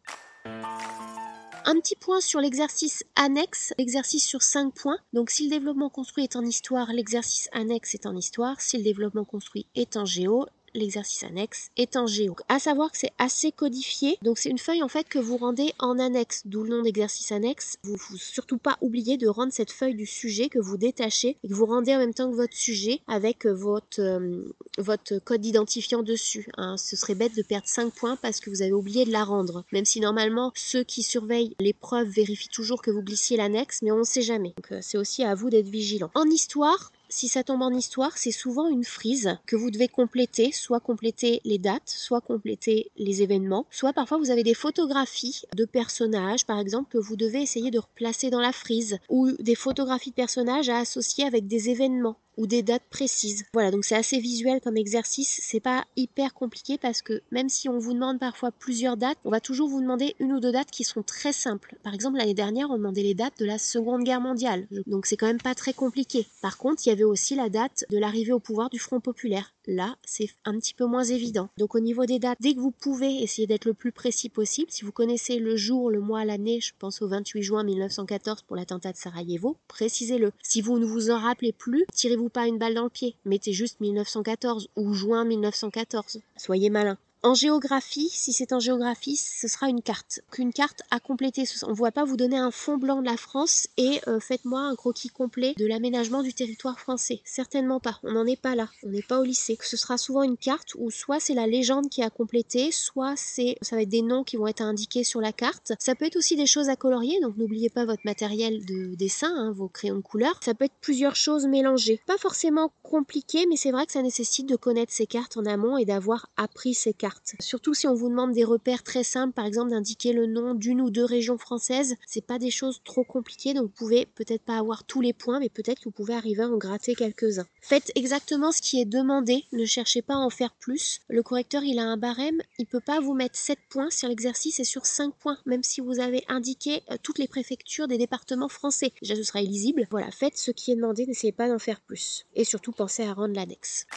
[1.68, 5.00] Un petit point sur l'exercice annexe, l'exercice sur 5 points.
[5.14, 8.62] Donc si le développement construit est en histoire, l'exercice annexe est en histoire.
[8.62, 12.36] Si le développement construit est en géo, l'exercice annexe est en géo.
[12.50, 15.74] À savoir que c'est assez codifié, donc c'est une feuille en fait que vous rendez
[15.80, 17.78] en annexe, d'où le nom d'exercice annexe.
[17.84, 21.48] Vous, vous surtout pas oublier de rendre cette feuille du sujet que vous détachez et
[21.48, 24.44] que vous rendez en même temps que votre sujet avec votre, euh,
[24.78, 26.48] votre code d'identifiant dessus.
[26.58, 26.78] Hein.
[26.78, 29.64] Ce serait bête de perdre 5 points parce que vous avez oublié de la rendre.
[29.72, 34.00] Même si normalement ceux qui surveillent l'épreuve vérifient toujours que vous glissiez l'annexe, mais on
[34.00, 34.54] ne sait jamais.
[34.58, 36.12] Donc euh, c'est aussi à vous d'être vigilant.
[36.16, 40.52] En histoire, si ça tombe en histoire, c'est souvent une frise que vous devez compléter,
[40.52, 45.64] soit compléter les dates, soit compléter les événements, soit parfois vous avez des photographies de
[45.64, 50.10] personnages, par exemple, que vous devez essayer de replacer dans la frise, ou des photographies
[50.10, 53.46] de personnages à associer avec des événements ou des dates précises.
[53.54, 57.70] Voilà, donc c'est assez visuel comme exercice, c'est pas hyper compliqué parce que même si
[57.70, 60.72] on vous demande parfois plusieurs dates, on va toujours vous demander une ou deux dates
[60.72, 61.76] qui sont très simples.
[61.84, 65.18] Par exemple, l'année dernière, on demandait les dates de la Seconde Guerre mondiale, donc c'est
[65.18, 66.28] quand même pas très compliqué.
[66.42, 69.55] Par contre, il y avait aussi la date de l'arrivée au pouvoir du Front populaire.
[69.68, 71.50] Là, c'est un petit peu moins évident.
[71.58, 74.72] Donc au niveau des dates, dès que vous pouvez, essayez d'être le plus précis possible.
[74.72, 78.56] Si vous connaissez le jour, le mois, l'année, je pense au 28 juin 1914 pour
[78.56, 80.32] l'attentat de Sarajevo, précisez-le.
[80.44, 83.16] Si vous ne vous en rappelez plus, tirez-vous pas une balle dans le pied.
[83.26, 86.22] Mettez juste 1914 ou juin 1914.
[86.38, 86.98] Soyez malin.
[87.26, 90.22] En géographie, si c'est en géographie, ce sera une carte.
[90.30, 91.46] Qu'une carte à compléter.
[91.64, 94.60] On ne va pas vous donner un fond blanc de la France et euh, faites-moi
[94.60, 97.22] un croquis complet de l'aménagement du territoire français.
[97.26, 98.00] Certainement pas.
[98.04, 98.70] On n'en est pas là.
[98.84, 99.58] On n'est pas au lycée.
[99.64, 103.58] Ce sera souvent une carte où soit c'est la légende qui a complété, soit c'est
[103.64, 105.74] ça va être des noms qui vont être indiqués sur la carte.
[105.80, 107.20] Ça peut être aussi des choses à colorier.
[107.22, 110.40] Donc n'oubliez pas votre matériel de dessin, hein, vos crayons de couleur.
[110.44, 112.00] Ça peut être plusieurs choses mélangées.
[112.06, 115.80] Pas forcément compliqué, mais c'est vrai que ça nécessite de connaître ces cartes en amont
[115.80, 117.15] et d'avoir appris ces cartes.
[117.40, 120.82] Surtout si on vous demande des repères très simples, par exemple d'indiquer le nom d'une
[120.82, 124.58] ou deux régions françaises, c'est pas des choses trop compliquées, donc vous pouvez peut-être pas
[124.58, 127.46] avoir tous les points, mais peut-être que vous pouvez arriver à en gratter quelques-uns.
[127.62, 131.02] Faites exactement ce qui est demandé, ne cherchez pas à en faire plus.
[131.10, 134.60] Le correcteur il a un barème, il peut pas vous mettre 7 points sur l'exercice
[134.60, 138.50] et sur 5 points, même si vous avez indiqué euh, toutes les préfectures des départements
[138.50, 138.94] français.
[139.02, 139.88] Déjà ce sera illisible.
[139.92, 142.26] Voilà, faites ce qui est demandé, n'essayez pas d'en faire plus.
[142.36, 143.88] Et surtout pensez à rendre l'annexe.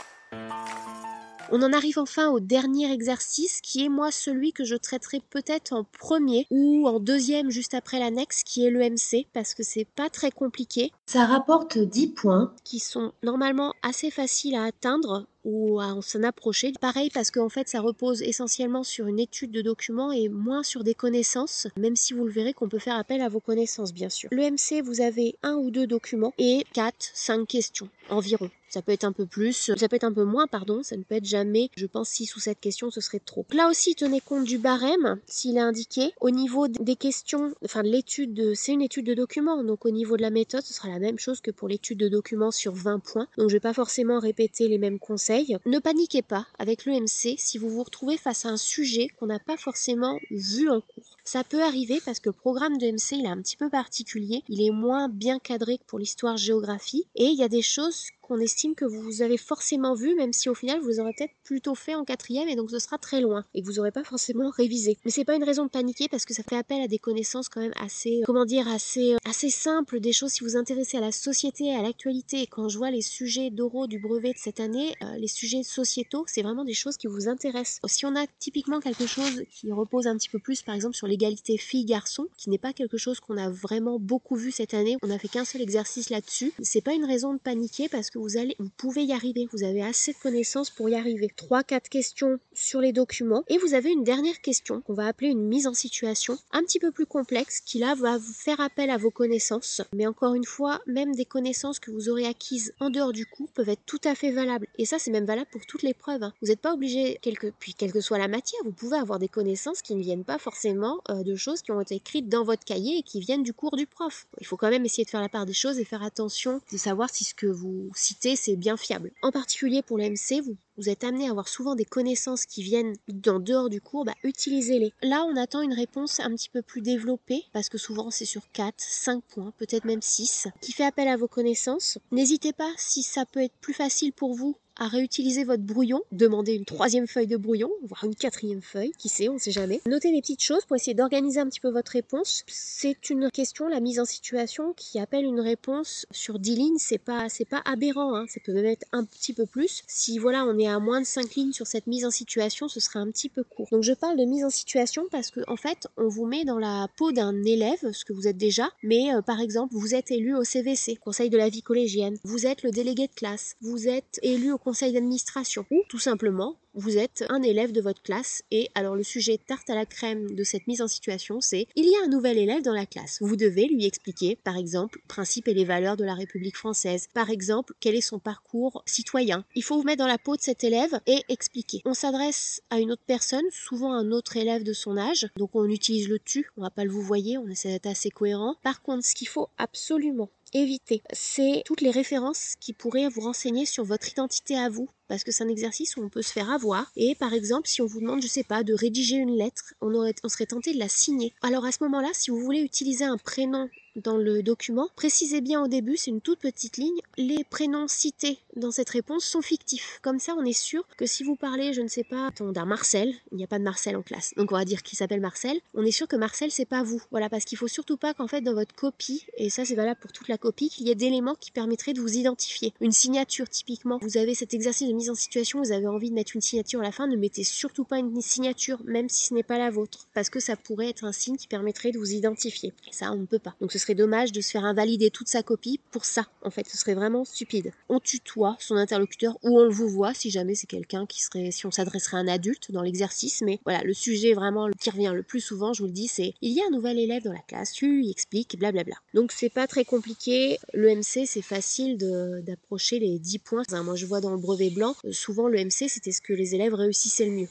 [1.50, 5.72] On en arrive enfin au dernier exercice qui est moi celui que je traiterai peut-être
[5.72, 10.10] en premier ou en deuxième juste après l'annexe qui est l'EMC parce que c'est pas
[10.10, 10.92] très compliqué.
[11.06, 16.72] Ça rapporte 10 points qui sont normalement assez faciles à atteindre ou à s'en approcher.
[16.80, 20.84] Pareil parce qu'en fait ça repose essentiellement sur une étude de documents et moins sur
[20.84, 24.10] des connaissances, même si vous le verrez qu'on peut faire appel à vos connaissances bien
[24.10, 24.28] sûr.
[24.32, 28.50] L'EMC vous avez un ou deux documents et 4, 5 questions environ.
[28.68, 31.02] Ça peut être un peu plus, ça peut être un peu moins, pardon, ça ne
[31.02, 33.46] peut être jamais, je pense, 6 ou 7 questions, ce serait trop.
[33.52, 36.12] Là aussi, tenez compte du barème, s'il est indiqué.
[36.20, 40.16] Au niveau des questions, enfin de l'étude, c'est une étude de documents, donc au niveau
[40.16, 42.98] de la méthode, ce sera la même chose que pour l'étude de documents sur 20
[43.00, 43.26] points.
[43.36, 45.56] Donc je vais pas forcément répéter les mêmes conseils.
[45.66, 49.38] Ne paniquez pas avec l'EMC si vous vous retrouvez face à un sujet qu'on n'a
[49.38, 51.16] pas forcément vu en cours.
[51.24, 54.42] Ça peut arriver parce que le programme de MC il est un petit peu particulier,
[54.48, 58.38] il est moins bien cadré que pour l'histoire-géographie et il y a des choses qu'on
[58.38, 61.94] estime que vous avez forcément vu, même si au final vous aurez peut-être plutôt fait
[61.94, 64.98] en quatrième et donc ce sera très loin et que vous n'aurez pas forcément révisé.
[65.04, 67.48] Mais c'est pas une raison de paniquer parce que ça fait appel à des connaissances
[67.48, 70.98] quand même assez, euh, comment dire, assez, euh, assez simples, des choses si vous intéressez
[70.98, 72.46] à la société, à l'actualité.
[72.46, 76.24] Quand je vois les sujets d'oraux du brevet de cette année, euh, les sujets sociétaux,
[76.26, 77.80] c'est vraiment des choses qui vous intéressent.
[77.86, 81.06] Si on a typiquement quelque chose qui repose un petit peu plus, par exemple sur
[81.06, 85.06] l'égalité filles-garçons, qui n'est pas quelque chose qu'on a vraiment beaucoup vu cette année, on
[85.06, 88.70] n'a fait qu'un seul exercice là-dessus, c'est pas une raison de paniquer parce que vous
[88.76, 89.48] pouvez y arriver.
[89.52, 91.28] Vous avez assez de connaissances pour y arriver.
[91.36, 93.44] 3-4 questions sur les documents.
[93.48, 96.78] Et vous avez une dernière question qu'on va appeler une mise en situation un petit
[96.78, 99.82] peu plus complexe qui là va vous faire appel à vos connaissances.
[99.94, 103.50] Mais encore une fois, même des connaissances que vous aurez acquises en dehors du cours
[103.52, 104.66] peuvent être tout à fait valables.
[104.78, 106.22] Et ça, c'est même valable pour toutes les preuves.
[106.22, 106.32] Hein.
[106.42, 107.18] Vous n'êtes pas obligé,
[107.58, 110.38] puis quelle que soit la matière, vous pouvez avoir des connaissances qui ne viennent pas
[110.38, 113.52] forcément euh, de choses qui ont été écrites dans votre cahier et qui viennent du
[113.52, 114.26] cours du prof.
[114.40, 116.76] Il faut quand même essayer de faire la part des choses et faire attention de
[116.76, 117.90] savoir si ce que vous
[118.36, 119.12] c'est bien fiable.
[119.22, 120.42] En particulier pour l'AMC,
[120.76, 124.14] vous, êtes amené à avoir souvent des connaissances qui viennent d'en dehors du cours, bah,
[124.22, 124.92] utilisez-les.
[125.02, 128.50] Là, on attend une réponse un petit peu plus développée, parce que souvent c'est sur
[128.52, 131.98] 4, 5 points, peut-être même 6, qui fait appel à vos connaissances.
[132.12, 136.54] N'hésitez pas, si ça peut être plus facile pour vous, à réutiliser votre brouillon, demandez
[136.54, 139.80] une troisième feuille de brouillon, voire une quatrième feuille, qui sait, on ne sait jamais.
[139.86, 142.44] Notez des petites choses pour essayer d'organiser un petit peu votre réponse.
[142.46, 146.98] C'est une question, la mise en situation, qui appelle une réponse sur 10 lignes, c'est
[146.98, 148.26] pas, c'est pas aberrant, hein.
[148.28, 149.82] ça peut même être un petit peu plus.
[149.88, 152.80] Si voilà, on est à moins de 5 lignes sur cette mise en situation, ce
[152.80, 153.68] serait un petit peu court.
[153.72, 156.58] Donc je parle de mise en situation parce que en fait, on vous met dans
[156.58, 160.10] la peau d'un élève, ce que vous êtes déjà, mais euh, par exemple, vous êtes
[160.10, 163.88] élu au CVC, Conseil de la vie collégienne, vous êtes le délégué de classe, vous
[163.88, 168.42] êtes élu au conseil d'administration ou tout simplement vous êtes un élève de votre classe
[168.50, 171.86] et alors le sujet tarte à la crème de cette mise en situation c'est il
[171.86, 173.16] y a un nouvel élève dans la classe.
[173.22, 177.30] Vous devez lui expliquer par exemple principes et les valeurs de la République française, par
[177.30, 179.46] exemple quel est son parcours citoyen.
[179.54, 181.80] Il faut vous mettre dans la peau de cet élève et expliquer.
[181.86, 185.64] On s'adresse à une autre personne, souvent un autre élève de son âge, donc on
[185.64, 188.56] utilise le tu, on va pas le vous voyez, on essaie d'être assez cohérent.
[188.62, 193.66] Par contre, ce qu'il faut absolument éviter, c'est toutes les références qui pourraient vous renseigner
[193.66, 196.50] sur votre identité à vous, parce que c'est un exercice où on peut se faire
[196.50, 196.92] avoir.
[196.96, 200.28] Et par exemple, si on vous demande, je sais pas, de rédiger une lettre, on
[200.28, 201.32] serait tenté de la signer.
[201.42, 205.60] Alors à ce moment-là, si vous voulez utiliser un prénom dans le document, précisez bien
[205.60, 209.98] au début, c'est une toute petite ligne, les prénoms cités dans cette réponse sont fictifs.
[210.02, 213.12] Comme ça, on est sûr que si vous parlez, je ne sais pas, d'un Marcel,
[213.32, 215.58] il n'y a pas de Marcel en classe, donc on va dire qu'il s'appelle Marcel,
[215.74, 217.02] on est sûr que Marcel, c'est pas vous.
[217.10, 219.98] Voilà, parce qu'il faut surtout pas qu'en fait, dans votre copie, et ça c'est valable
[220.00, 222.72] pour toute la copie, qu'il y ait d'éléments qui permettraient de vous identifier.
[222.80, 226.14] Une signature, typiquement, vous avez cet exercice de mise en situation, vous avez envie de
[226.14, 229.34] mettre une signature à la fin, ne mettez surtout pas une signature, même si ce
[229.34, 232.12] n'est pas la vôtre, parce que ça pourrait être un signe qui permettrait de vous
[232.12, 232.72] identifier.
[232.88, 233.54] Et ça, on ne peut pas.
[233.60, 236.68] Donc ce serait dommage de se faire invalider toute sa copie pour ça, en fait,
[236.68, 237.72] ce serait vraiment stupide.
[237.88, 241.50] On tutoie son interlocuteur ou on le vous voit si jamais c'est quelqu'un qui serait,
[241.50, 245.12] si on s'adresserait à un adulte dans l'exercice, mais voilà, le sujet vraiment qui revient
[245.14, 247.32] le plus souvent, je vous le dis, c'est il y a un nouvel élève dans
[247.32, 248.96] la classe, tu y expliques, blablabla.
[249.14, 253.62] Donc c'est pas très compliqué, le MC c'est facile d'approcher les 10 points.
[253.84, 256.74] moi je vois dans le brevet blanc, souvent le MC c'était ce que les élèves
[256.74, 257.48] réussissaient le mieux.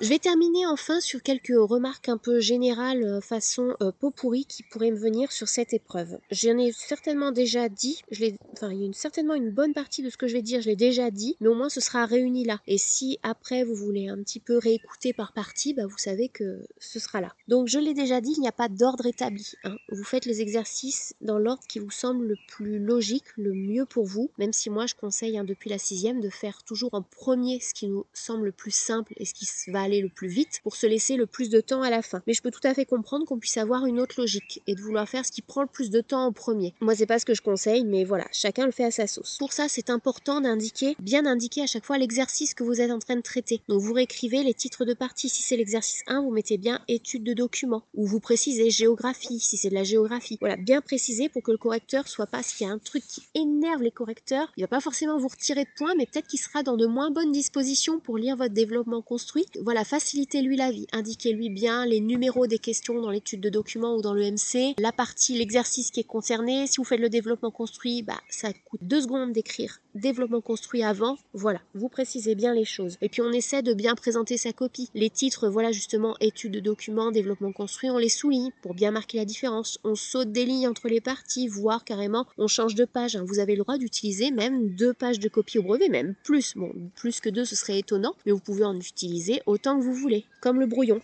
[0.00, 4.44] Je vais terminer enfin sur quelques remarques un peu générales euh, façon euh, pot pourri
[4.44, 6.18] qui pourraient me venir sur cette épreuve.
[6.32, 10.10] J'en ai certainement déjà dit, je enfin il y a certainement une bonne partie de
[10.10, 12.44] ce que je vais dire, je l'ai déjà dit, mais au moins ce sera réuni
[12.44, 12.60] là.
[12.66, 16.66] Et si après vous voulez un petit peu réécouter par partie, bah, vous savez que
[16.78, 17.32] ce sera là.
[17.46, 19.52] Donc je l'ai déjà dit, il n'y a pas d'ordre établi.
[19.62, 19.76] Hein.
[19.90, 24.06] Vous faites les exercices dans l'ordre qui vous semble le plus logique, le mieux pour
[24.06, 27.60] vous, même si moi je conseille hein, depuis la sixième de faire toujours en premier
[27.60, 30.60] ce qui nous semble le plus simple et ce qui va aller le plus vite
[30.62, 32.22] pour se laisser le plus de temps à la fin.
[32.26, 34.80] Mais je peux tout à fait comprendre qu'on puisse avoir une autre logique et de
[34.80, 36.74] vouloir faire ce qui prend le plus de temps en premier.
[36.80, 39.36] Moi, c'est pas ce que je conseille, mais voilà, chacun le fait à sa sauce.
[39.38, 42.98] Pour ça, c'est important d'indiquer, bien indiquer à chaque fois l'exercice que vous êtes en
[42.98, 43.60] train de traiter.
[43.68, 45.28] Donc, vous réécrivez les titres de partie.
[45.28, 49.56] Si c'est l'exercice 1, vous mettez bien étude de documents ou vous précisez géographie si
[49.56, 50.38] c'est de la géographie.
[50.40, 53.22] Voilà, bien préciser pour que le correcteur soit pas s'il y a un truc qui
[53.34, 56.62] énerve les correcteurs, il va pas forcément vous retirer de points, mais peut-être qu'il sera
[56.62, 59.46] dans de moins bonnes dispositions pour lire votre développement construit.
[59.62, 60.86] Voilà, facilitez-lui la vie.
[60.92, 64.92] Indiquez-lui bien les numéros des questions dans l'étude de documents ou dans le MC, la
[64.92, 66.68] partie, l'exercice qui est concerné.
[66.68, 71.16] Si vous faites le développement construit, bah, ça coûte deux secondes d'écrire développement construit avant.
[71.32, 72.96] Voilà, vous précisez bien les choses.
[73.00, 74.90] Et puis on essaie de bien présenter sa copie.
[74.94, 79.18] Les titres, voilà justement, étude de documents, développement construit, on les souligne pour bien marquer
[79.18, 79.78] la différence.
[79.84, 83.16] On saute des lignes entre les parties, voire carrément on change de page.
[83.16, 83.24] Hein.
[83.26, 86.54] Vous avez le droit d'utiliser même deux pages de copie au brevet, même plus.
[86.56, 89.94] Bon, plus que deux, ce serait étonnant, mais vous pouvez en utiliser autant que vous
[89.94, 91.00] voulez, comme le brouillon.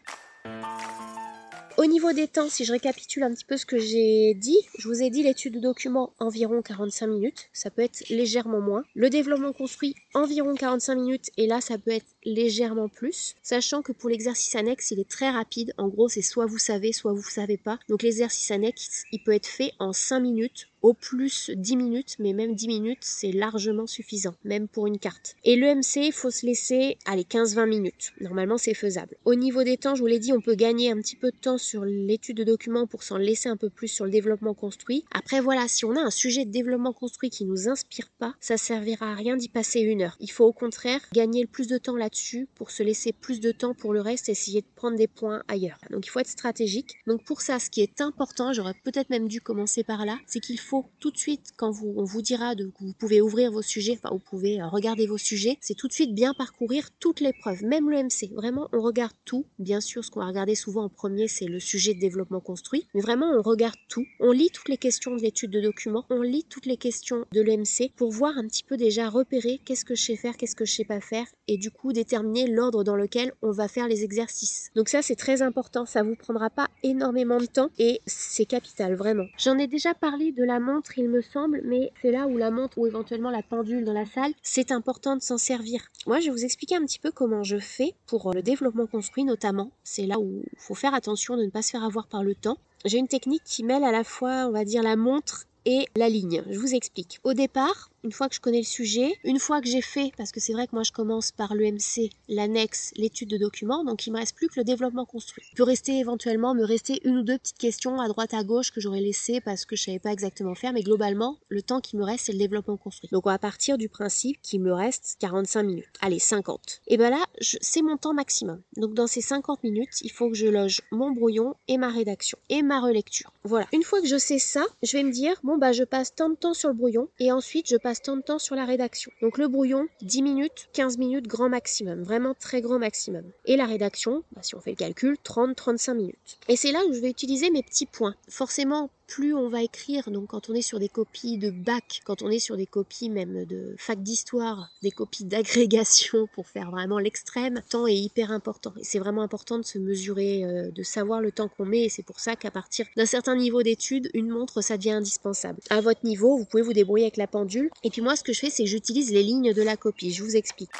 [1.76, 4.88] Au niveau des temps, si je récapitule un petit peu ce que j'ai dit, je
[4.88, 8.82] vous ai dit l'étude de document environ 45 minutes, ça peut être légèrement moins.
[8.94, 13.92] Le développement construit environ 45 minutes et là ça peut être légèrement plus, sachant que
[13.92, 17.22] pour l'exercice annexe il est très rapide, en gros c'est soit vous savez, soit vous
[17.22, 17.78] savez pas.
[17.88, 22.32] Donc l'exercice annexe il peut être fait en 5 minutes au plus 10 minutes, mais
[22.32, 25.36] même 10 minutes, c'est largement suffisant, même pour une carte.
[25.44, 28.12] Et le MC, il faut se laisser, allez, 15-20 minutes.
[28.20, 29.16] Normalement, c'est faisable.
[29.24, 31.36] Au niveau des temps, je vous l'ai dit, on peut gagner un petit peu de
[31.36, 35.04] temps sur l'étude de documents pour s'en laisser un peu plus sur le développement construit.
[35.12, 38.56] Après, voilà, si on a un sujet de développement construit qui nous inspire pas, ça
[38.56, 40.16] servira à rien d'y passer une heure.
[40.20, 43.52] Il faut au contraire gagner le plus de temps là-dessus pour se laisser plus de
[43.52, 45.78] temps pour le reste essayer de prendre des points ailleurs.
[45.90, 46.96] Donc, il faut être stratégique.
[47.06, 50.40] Donc, pour ça, ce qui est important, j'aurais peut-être même dû commencer par là, c'est
[50.40, 53.98] qu'il faut tout de suite, quand on vous dira que vous pouvez ouvrir vos sujets,
[54.02, 57.32] enfin vous pouvez euh, regarder vos sujets, c'est tout de suite bien parcourir toutes les
[57.32, 58.32] preuves, même le MC.
[58.32, 59.46] Vraiment, on regarde tout.
[59.58, 62.86] Bien sûr, ce qu'on va regarder souvent en premier, c'est le sujet de développement construit,
[62.94, 64.04] mais vraiment, on regarde tout.
[64.20, 67.40] On lit toutes les questions de l'étude de documents, on lit toutes les questions de
[67.40, 70.64] l'EMC pour voir un petit peu déjà repérer qu'est-ce que je sais faire, qu'est-ce que
[70.64, 74.04] je sais pas faire, et du coup déterminer l'ordre dans lequel on va faire les
[74.04, 74.70] exercices.
[74.76, 75.86] Donc ça, c'est très important.
[75.86, 79.26] Ça vous prendra pas énormément de temps et c'est capital, vraiment.
[79.38, 82.50] J'en ai déjà parlé de la montre, il me semble, mais c'est là où la
[82.50, 85.80] montre ou éventuellement la pendule dans la salle, c'est important de s'en servir.
[86.06, 88.86] Moi, je vais vous expliquer un petit peu comment je fais pour euh, le développement
[88.86, 89.72] construit notamment.
[89.82, 92.34] C'est là où il faut faire attention de ne pas se faire avoir par le
[92.34, 92.58] temps.
[92.84, 96.08] J'ai une technique qui mêle à la fois, on va dire, la montre et la
[96.08, 96.42] ligne.
[96.48, 97.20] Je vous explique.
[97.24, 100.32] Au départ, une fois que je connais le sujet, une fois que j'ai fait, parce
[100.32, 104.12] que c'est vrai que moi je commence par l'EMC, l'annexe, l'étude de documents, donc il
[104.12, 105.44] me reste plus que le développement construit.
[105.52, 108.70] Il peut rester éventuellement, me rester une ou deux petites questions à droite à gauche
[108.70, 111.96] que j'aurais laissées parce que je savais pas exactement faire, mais globalement, le temps qui
[111.96, 113.08] me reste, c'est le développement construit.
[113.12, 115.88] Donc on va partir du principe qu'il me reste 45 minutes.
[116.00, 116.82] Allez, 50.
[116.86, 118.62] Et ben là, c'est mon temps maximum.
[118.76, 122.38] Donc dans ces 50 minutes, il faut que je loge mon brouillon et ma rédaction
[122.48, 123.32] et ma relecture.
[123.44, 123.66] Voilà.
[123.72, 126.30] Une fois que je sais ça, je vais me dire, bon bah je passe tant
[126.30, 129.10] de temps sur le brouillon et ensuite je passe tant de temps sur la rédaction.
[129.20, 133.24] Donc le brouillon, 10 minutes, 15 minutes grand maximum, vraiment très grand maximum.
[133.46, 136.38] Et la rédaction, bah, si on fait le calcul, 30-35 minutes.
[136.48, 138.14] Et c'est là où je vais utiliser mes petits points.
[138.28, 142.22] Forcément, plus on va écrire, donc quand on est sur des copies de bac, quand
[142.22, 146.98] on est sur des copies même de fac d'histoire, des copies d'agrégation pour faire vraiment
[146.98, 148.72] l'extrême, le temps est hyper important.
[148.82, 151.86] C'est vraiment important de se mesurer, euh, de savoir le temps qu'on met.
[151.86, 155.58] Et c'est pour ça qu'à partir d'un certain niveau d'études, une montre, ça devient indispensable.
[155.70, 157.68] À votre niveau, vous pouvez vous débrouiller avec la pendule.
[157.82, 160.12] Et puis moi, ce que je fais, c'est j'utilise les lignes de la copie.
[160.12, 160.70] Je vous explique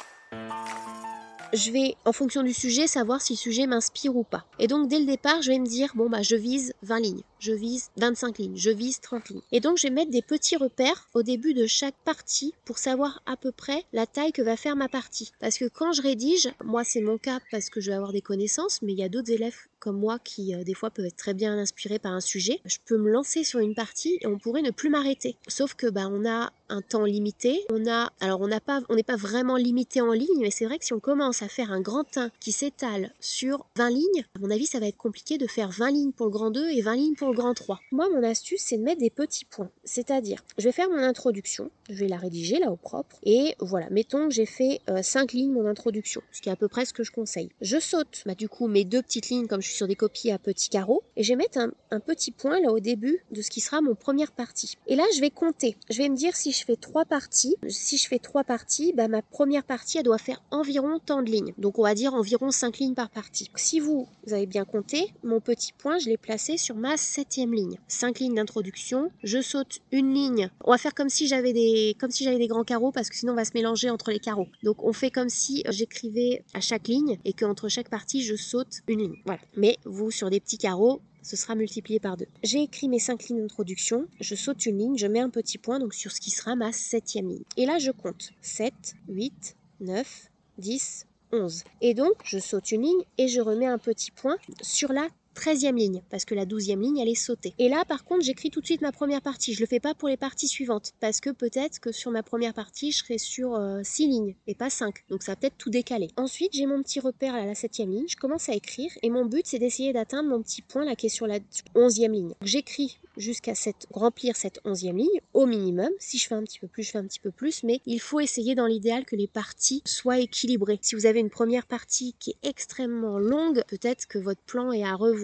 [1.53, 4.45] je vais, en fonction du sujet, savoir si le sujet m'inspire ou pas.
[4.59, 7.23] Et donc, dès le départ, je vais me dire, bon, bah, je vise 20 lignes,
[7.39, 9.41] je vise 25 lignes, je vise 30 lignes.
[9.51, 13.21] Et donc, je vais mettre des petits repères au début de chaque partie pour savoir
[13.25, 15.31] à peu près la taille que va faire ma partie.
[15.39, 18.21] Parce que quand je rédige, moi, c'est mon cas parce que je vais avoir des
[18.21, 21.17] connaissances, mais il y a d'autres élèves comme moi qui euh, des fois peuvent être
[21.17, 24.37] très bien inspirés par un sujet, je peux me lancer sur une partie et on
[24.37, 25.35] pourrait ne plus m'arrêter.
[25.47, 28.95] Sauf que bah on a un temps limité, on a alors on n'a pas on
[28.95, 31.71] n'est pas vraiment limité en ligne, mais c'est vrai que si on commence à faire
[31.71, 35.37] un grand 1 qui s'étale sur 20 lignes, à mon avis ça va être compliqué
[35.37, 37.79] de faire 20 lignes pour le grand 2 et 20 lignes pour le grand 3.
[37.91, 41.71] Moi mon astuce c'est de mettre des petits points, c'est-à-dire je vais faire mon introduction,
[41.89, 45.37] je vais la rédiger là au propre et voilà, mettons que j'ai fait 5 euh,
[45.37, 47.49] lignes mon introduction, ce qui est à peu près ce que je conseille.
[47.61, 50.37] Je saute bah du coup mes deux petites lignes comme je sur des copies à
[50.37, 53.61] petits carreaux et je vais mettre un, petit point là au début de ce qui
[53.61, 54.75] sera mon première partie.
[54.87, 55.77] Et là, je vais compter.
[55.89, 59.07] Je vais me dire si je fais trois parties, si je fais trois parties, bah,
[59.07, 61.53] ma première partie, elle doit faire environ tant de lignes.
[61.57, 63.49] Donc, on va dire environ 5 lignes par partie.
[63.55, 67.53] Si vous, vous avez bien compté, mon petit point, je l'ai placé sur ma septième
[67.53, 67.77] ligne.
[67.87, 70.49] 5 lignes d'introduction, je saute une ligne.
[70.63, 73.15] On va faire comme si j'avais des, comme si j'avais des grands carreaux parce que
[73.15, 74.47] sinon on va se mélanger entre les carreaux.
[74.63, 78.81] Donc, on fait comme si j'écrivais à chaque ligne et qu'entre chaque partie, je saute
[78.87, 79.21] une ligne.
[79.25, 82.25] Voilà mais vous, sur des petits carreaux, ce sera multiplié par 2.
[82.43, 85.77] J'ai écrit mes 5 lignes d'introduction, je saute une ligne, je mets un petit point
[85.77, 87.43] donc sur ce qui sera ma septième ligne.
[87.57, 88.73] Et là, je compte 7,
[89.07, 91.63] 8, 9, 10, 11.
[91.81, 95.75] Et donc, je saute une ligne et je remets un petit point sur la 13e
[95.75, 97.53] ligne, parce que la 12e ligne, elle est sautée.
[97.59, 99.53] Et là, par contre, j'écris tout de suite ma première partie.
[99.53, 102.53] Je le fais pas pour les parties suivantes, parce que peut-être que sur ma première
[102.53, 104.93] partie, je serai sur 6 euh, lignes et pas 5.
[105.09, 106.09] Donc ça va peut-être tout décaler.
[106.17, 108.07] Ensuite, j'ai mon petit repère à la 7e ligne.
[108.07, 111.07] Je commence à écrire et mon but, c'est d'essayer d'atteindre mon petit point là qui
[111.07, 111.39] est sur la
[111.75, 112.33] 11e ligne.
[112.41, 115.89] J'écris jusqu'à cette, remplir cette 11e ligne au minimum.
[115.99, 117.99] Si je fais un petit peu plus, je fais un petit peu plus, mais il
[117.99, 120.79] faut essayer dans l'idéal que les parties soient équilibrées.
[120.81, 124.83] Si vous avez une première partie qui est extrêmement longue, peut-être que votre plan est
[124.83, 125.20] à revoir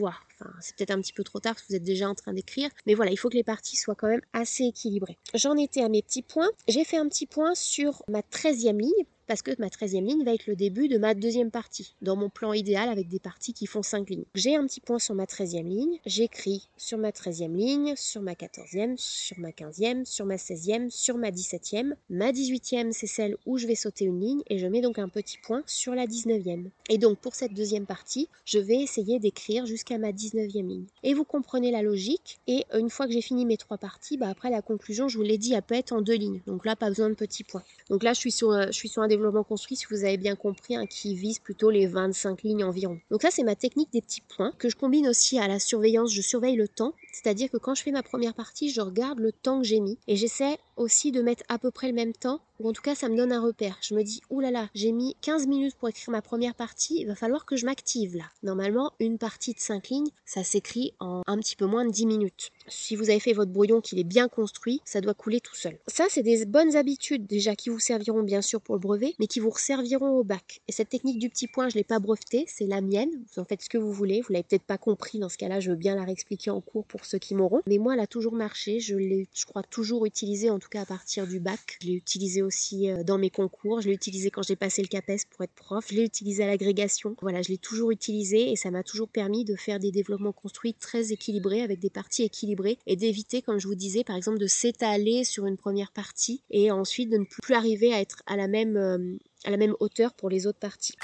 [0.61, 2.93] C'est peut-être un petit peu trop tard que vous êtes déjà en train d'écrire, mais
[2.93, 5.17] voilà, il faut que les parties soient quand même assez équilibrées.
[5.33, 6.49] J'en étais à mes petits points.
[6.67, 10.33] J'ai fait un petit point sur ma 13e ligne parce que ma 13e ligne va
[10.33, 13.65] être le début de ma deuxième partie, dans mon plan idéal avec des parties qui
[13.65, 14.25] font 5 lignes.
[14.35, 18.33] J'ai un petit point sur ma 13e ligne, j'écris sur ma 13e ligne, sur ma
[18.33, 21.93] 14e, sur ma 15e, sur ma 16e, sur ma 17e.
[22.09, 25.09] Ma 18e, c'est celle où je vais sauter une ligne et je mets donc un
[25.09, 26.69] petit point sur la 19e.
[26.89, 30.85] Et donc pour cette deuxième partie, je vais essayer d'écrire jusqu'à ma 19e ligne.
[31.03, 34.29] Et vous comprenez la logique, et une fois que j'ai fini mes trois parties, bah
[34.29, 36.41] après la conclusion, je vous l'ai dit, elle peut être en deux lignes.
[36.47, 37.63] Donc là, pas besoin de petits points.
[37.89, 40.35] Donc là, je suis sur, je suis sur un développement construit, si vous avez bien
[40.35, 42.99] compris, hein, qui vise plutôt les 25 lignes environ.
[43.11, 46.13] Donc ça, c'est ma technique des petits points, que je combine aussi à la surveillance.
[46.13, 49.31] Je surveille le temps, c'est-à-dire que quand je fais ma première partie, je regarde le
[49.31, 52.41] temps que j'ai mis, et j'essaie aussi de mettre à peu près le même temps
[52.59, 53.77] ou en tout cas ça me donne un repère.
[53.81, 57.15] Je me dis, oulala, j'ai mis 15 minutes pour écrire ma première partie, il va
[57.15, 58.25] falloir que je m'active là.
[58.43, 62.05] Normalement, une partie de 5 lignes, ça s'écrit en un petit peu moins de 10
[62.05, 62.51] minutes.
[62.67, 65.77] Si vous avez fait votre brouillon, qu'il est bien construit, ça doit couler tout seul.
[65.87, 69.27] Ça, c'est des bonnes habitudes déjà qui vous serviront bien sûr pour le brevet, mais
[69.27, 70.61] qui vous serviront au bac.
[70.67, 73.09] Et cette technique du petit point, je ne l'ai pas brevetée, c'est la mienne.
[73.11, 75.59] Vous en faites ce que vous voulez, vous l'avez peut-être pas compris dans ce cas-là,
[75.59, 77.61] je veux bien la réexpliquer en cours pour ceux qui m'auront.
[77.67, 80.81] Mais moi, elle a toujours marché, je l'ai, je crois, toujours utilisée, en tout cas
[80.81, 81.77] à partir du bac.
[81.81, 83.81] Je l'ai utilisée aussi euh, dans mes concours.
[83.81, 85.85] Je l'ai utilisé quand j'ai passé le CAPES pour être prof.
[85.89, 87.15] Je l'ai utilisé à l'agrégation.
[87.21, 90.73] Voilà, je l'ai toujours utilisé et ça m'a toujours permis de faire des développements construits
[90.73, 94.47] très équilibrés avec des parties équilibrées et d'éviter, comme je vous disais, par exemple, de
[94.47, 98.47] s'étaler sur une première partie et ensuite de ne plus arriver à être à la
[98.47, 100.95] même, euh, à la même hauteur pour les autres parties.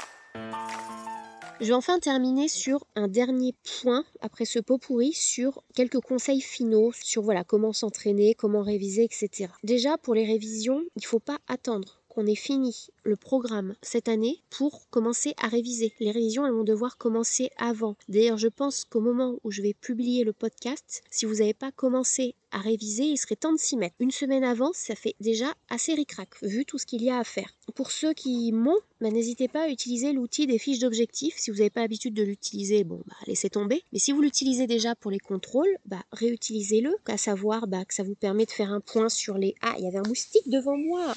[1.63, 6.41] Je vais enfin terminer sur un dernier point après ce pot pourri sur quelques conseils
[6.41, 9.49] finaux sur voilà comment s'entraîner, comment réviser, etc.
[9.63, 14.07] Déjà pour les révisions, il ne faut pas attendre qu'on ait fini le programme cette
[14.07, 15.93] année pour commencer à réviser.
[15.99, 17.95] Les révisions, elles vont devoir commencer avant.
[18.09, 21.71] D'ailleurs, je pense qu'au moment où je vais publier le podcast, si vous n'avez pas
[21.71, 23.95] commencé à réviser, il serait temps de s'y mettre.
[23.99, 27.23] Une semaine avant, ça fait déjà assez ricrac, vu tout ce qu'il y a à
[27.23, 27.49] faire.
[27.75, 31.35] Pour ceux qui m'ont, bah, n'hésitez pas à utiliser l'outil des fiches d'objectifs.
[31.37, 33.83] Si vous n'avez pas l'habitude de l'utiliser, bon, bah, laissez tomber.
[33.91, 38.03] Mais si vous l'utilisez déjà pour les contrôles, bah, réutilisez-le, à savoir bah, que ça
[38.03, 39.55] vous permet de faire un point sur les...
[39.61, 41.15] Ah, il y avait un moustique devant moi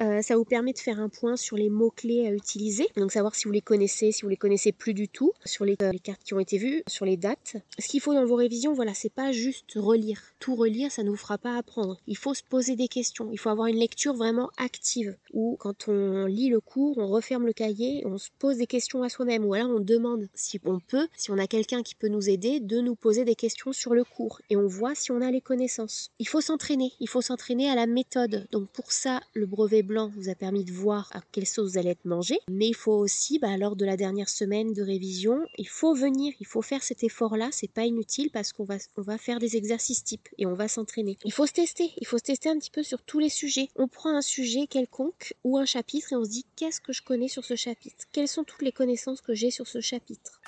[0.00, 3.44] euh, ça vous permet de faire un sur les mots-clés à utiliser, donc savoir si
[3.44, 6.22] vous les connaissez, si vous les connaissez plus du tout, sur les, euh, les cartes
[6.24, 7.56] qui ont été vues, sur les dates.
[7.78, 10.20] Ce qu'il faut dans vos révisions, voilà, c'est pas juste relire.
[10.38, 11.96] Tout relire, ça ne vous fera pas apprendre.
[12.06, 15.88] Il faut se poser des questions, il faut avoir une lecture vraiment active, où quand
[15.88, 19.44] on lit le cours, on referme le cahier, on se pose des questions à soi-même,
[19.44, 22.60] ou alors on demande si on peut, si on a quelqu'un qui peut nous aider,
[22.60, 25.40] de nous poser des questions sur le cours, et on voit si on a les
[25.40, 26.10] connaissances.
[26.18, 28.46] Il faut s'entraîner, il faut s'entraîner à la méthode.
[28.52, 31.78] Donc pour ça, le brevet blanc vous a permis de voir à quelle sauce vous
[31.78, 32.38] allez être mangé.
[32.48, 36.34] Mais il faut aussi, bah, lors de la dernière semaine de révision, il faut venir,
[36.40, 37.48] il faut faire cet effort-là.
[37.52, 40.68] C'est pas inutile parce qu'on va, on va faire des exercices types et on va
[40.68, 41.18] s'entraîner.
[41.24, 43.68] Il faut se tester, il faut se tester un petit peu sur tous les sujets.
[43.76, 47.02] On prend un sujet quelconque ou un chapitre et on se dit qu'est-ce que je
[47.02, 48.04] connais sur ce chapitre?
[48.12, 50.40] Quelles sont toutes les connaissances que j'ai sur ce chapitre?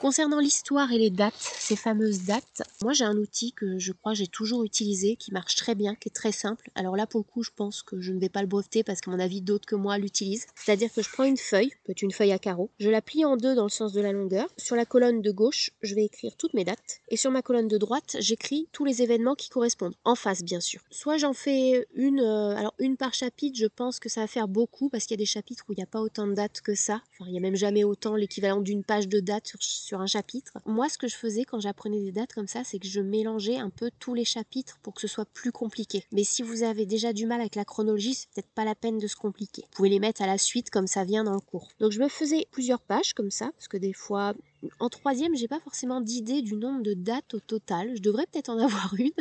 [0.00, 4.12] Concernant l'histoire et les dates, ces fameuses dates, moi j'ai un outil que je crois
[4.12, 6.70] j'ai toujours utilisé, qui marche très bien, qui est très simple.
[6.74, 9.00] Alors là pour le coup je pense que je ne vais pas le breveter parce
[9.00, 10.46] qu'à mon avis d'autres que moi l'utilisent.
[10.54, 13.38] C'est-à-dire que je prends une feuille, peut-être une feuille à carreaux, je la plie en
[13.38, 14.48] deux dans le sens de la longueur.
[14.58, 17.00] Sur la colonne de gauche, je vais écrire toutes mes dates.
[17.08, 19.94] Et sur ma colonne de droite, j'écris tous les événements qui correspondent.
[20.04, 20.82] En face bien sûr.
[20.90, 24.46] Soit j'en fais une, euh, alors une par chapitre, je pense que ça va faire
[24.46, 26.60] beaucoup parce qu'il y a des chapitres où il n'y a pas autant de dates
[26.60, 27.00] que ça.
[27.14, 30.06] Enfin il n'y a même jamais autant l'équivalent d'une page de dates sur sur un
[30.06, 30.58] chapitre.
[30.66, 33.56] Moi, ce que je faisais quand j'apprenais des dates comme ça, c'est que je mélangeais
[33.56, 36.04] un peu tous les chapitres pour que ce soit plus compliqué.
[36.12, 38.98] Mais si vous avez déjà du mal avec la chronologie, c'est peut-être pas la peine
[38.98, 39.62] de se compliquer.
[39.62, 41.68] Vous pouvez les mettre à la suite comme ça vient dans le cours.
[41.78, 44.34] Donc je me faisais plusieurs pages comme ça, parce que des fois,
[44.80, 47.92] en troisième, j'ai pas forcément d'idée du nombre de dates au total.
[47.94, 49.12] Je devrais peut-être en avoir une.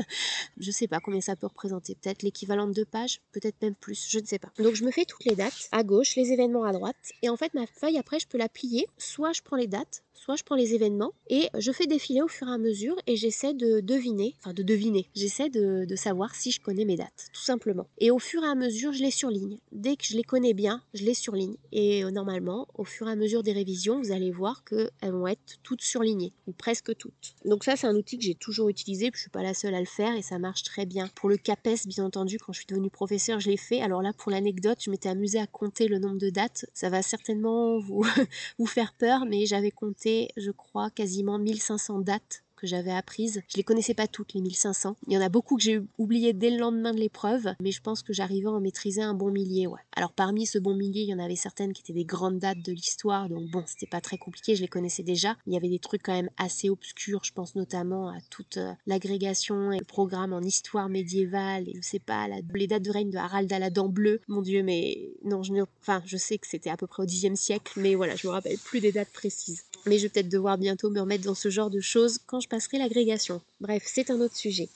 [0.57, 1.95] Je sais pas combien ça peut représenter.
[1.95, 4.07] Peut-être l'équivalent de deux pages, peut-être même plus.
[4.09, 4.51] Je ne sais pas.
[4.57, 6.95] Donc je me fais toutes les dates à gauche, les événements à droite.
[7.21, 8.87] Et en fait, ma feuille après, je peux la plier.
[8.97, 12.27] Soit je prends les dates, soit je prends les événements et je fais défiler au
[12.27, 16.51] fur et à mesure et j'essaie de deviner, enfin de deviner, j'essaie de, savoir si
[16.51, 17.87] je connais mes dates, tout simplement.
[17.99, 19.59] Et au fur et à mesure, je les surligne.
[19.71, 21.55] Dès que je les connais bien, je les surligne.
[21.71, 25.27] Et euh, normalement, au fur et à mesure des révisions, vous allez voir qu'elles vont
[25.27, 27.35] être toutes surlignées, ou presque toutes.
[27.45, 29.73] Donc ça, c'est un outil que j'ai toujours utilisé, puis je suis pas la seule
[29.75, 31.07] à le faire et ça marche très bien.
[31.15, 33.81] Pour le CAPES, bien entendu, quand je suis devenue professeur, je l'ai fait.
[33.81, 36.65] Alors là, pour l'anecdote, je m'étais amusée à compter le nombre de dates.
[36.73, 38.03] Ça va certainement vous,
[38.59, 43.41] vous faire peur, mais j'avais compté je crois, quasiment 1500 dates que j'avais apprises.
[43.47, 44.95] Je les connaissais pas toutes, les 1500.
[45.07, 47.81] Il y en a beaucoup que j'ai oublié dès le lendemain de l'épreuve, mais je
[47.81, 49.79] pense que j'arrivais à en maîtriser un bon millier, ouais.
[49.95, 52.61] Alors parmi ce bon millier, il y en avait certaines qui étaient des grandes dates
[52.61, 55.37] de l'histoire, donc bon, c'était pas très compliqué, je les connaissais déjà.
[55.47, 58.73] Il y avait des trucs quand même assez obscurs, je pense notamment à toute euh,
[58.87, 63.09] l'agrégation et le programme en histoire médiévale, et je sais pas, les dates de règne
[63.09, 64.21] de Harald à la dent bleue.
[64.27, 67.33] Mon dieu, mais non, je enfin, je sais que c'était à peu près au Xe
[67.35, 69.63] siècle, mais voilà, je me rappelle plus des dates précises.
[69.85, 72.49] Mais je vais peut-être devoir bientôt me remettre dans ce genre de choses quand je
[72.55, 73.41] passerai l'agrégation.
[73.59, 74.69] Bref, c'est un autre sujet.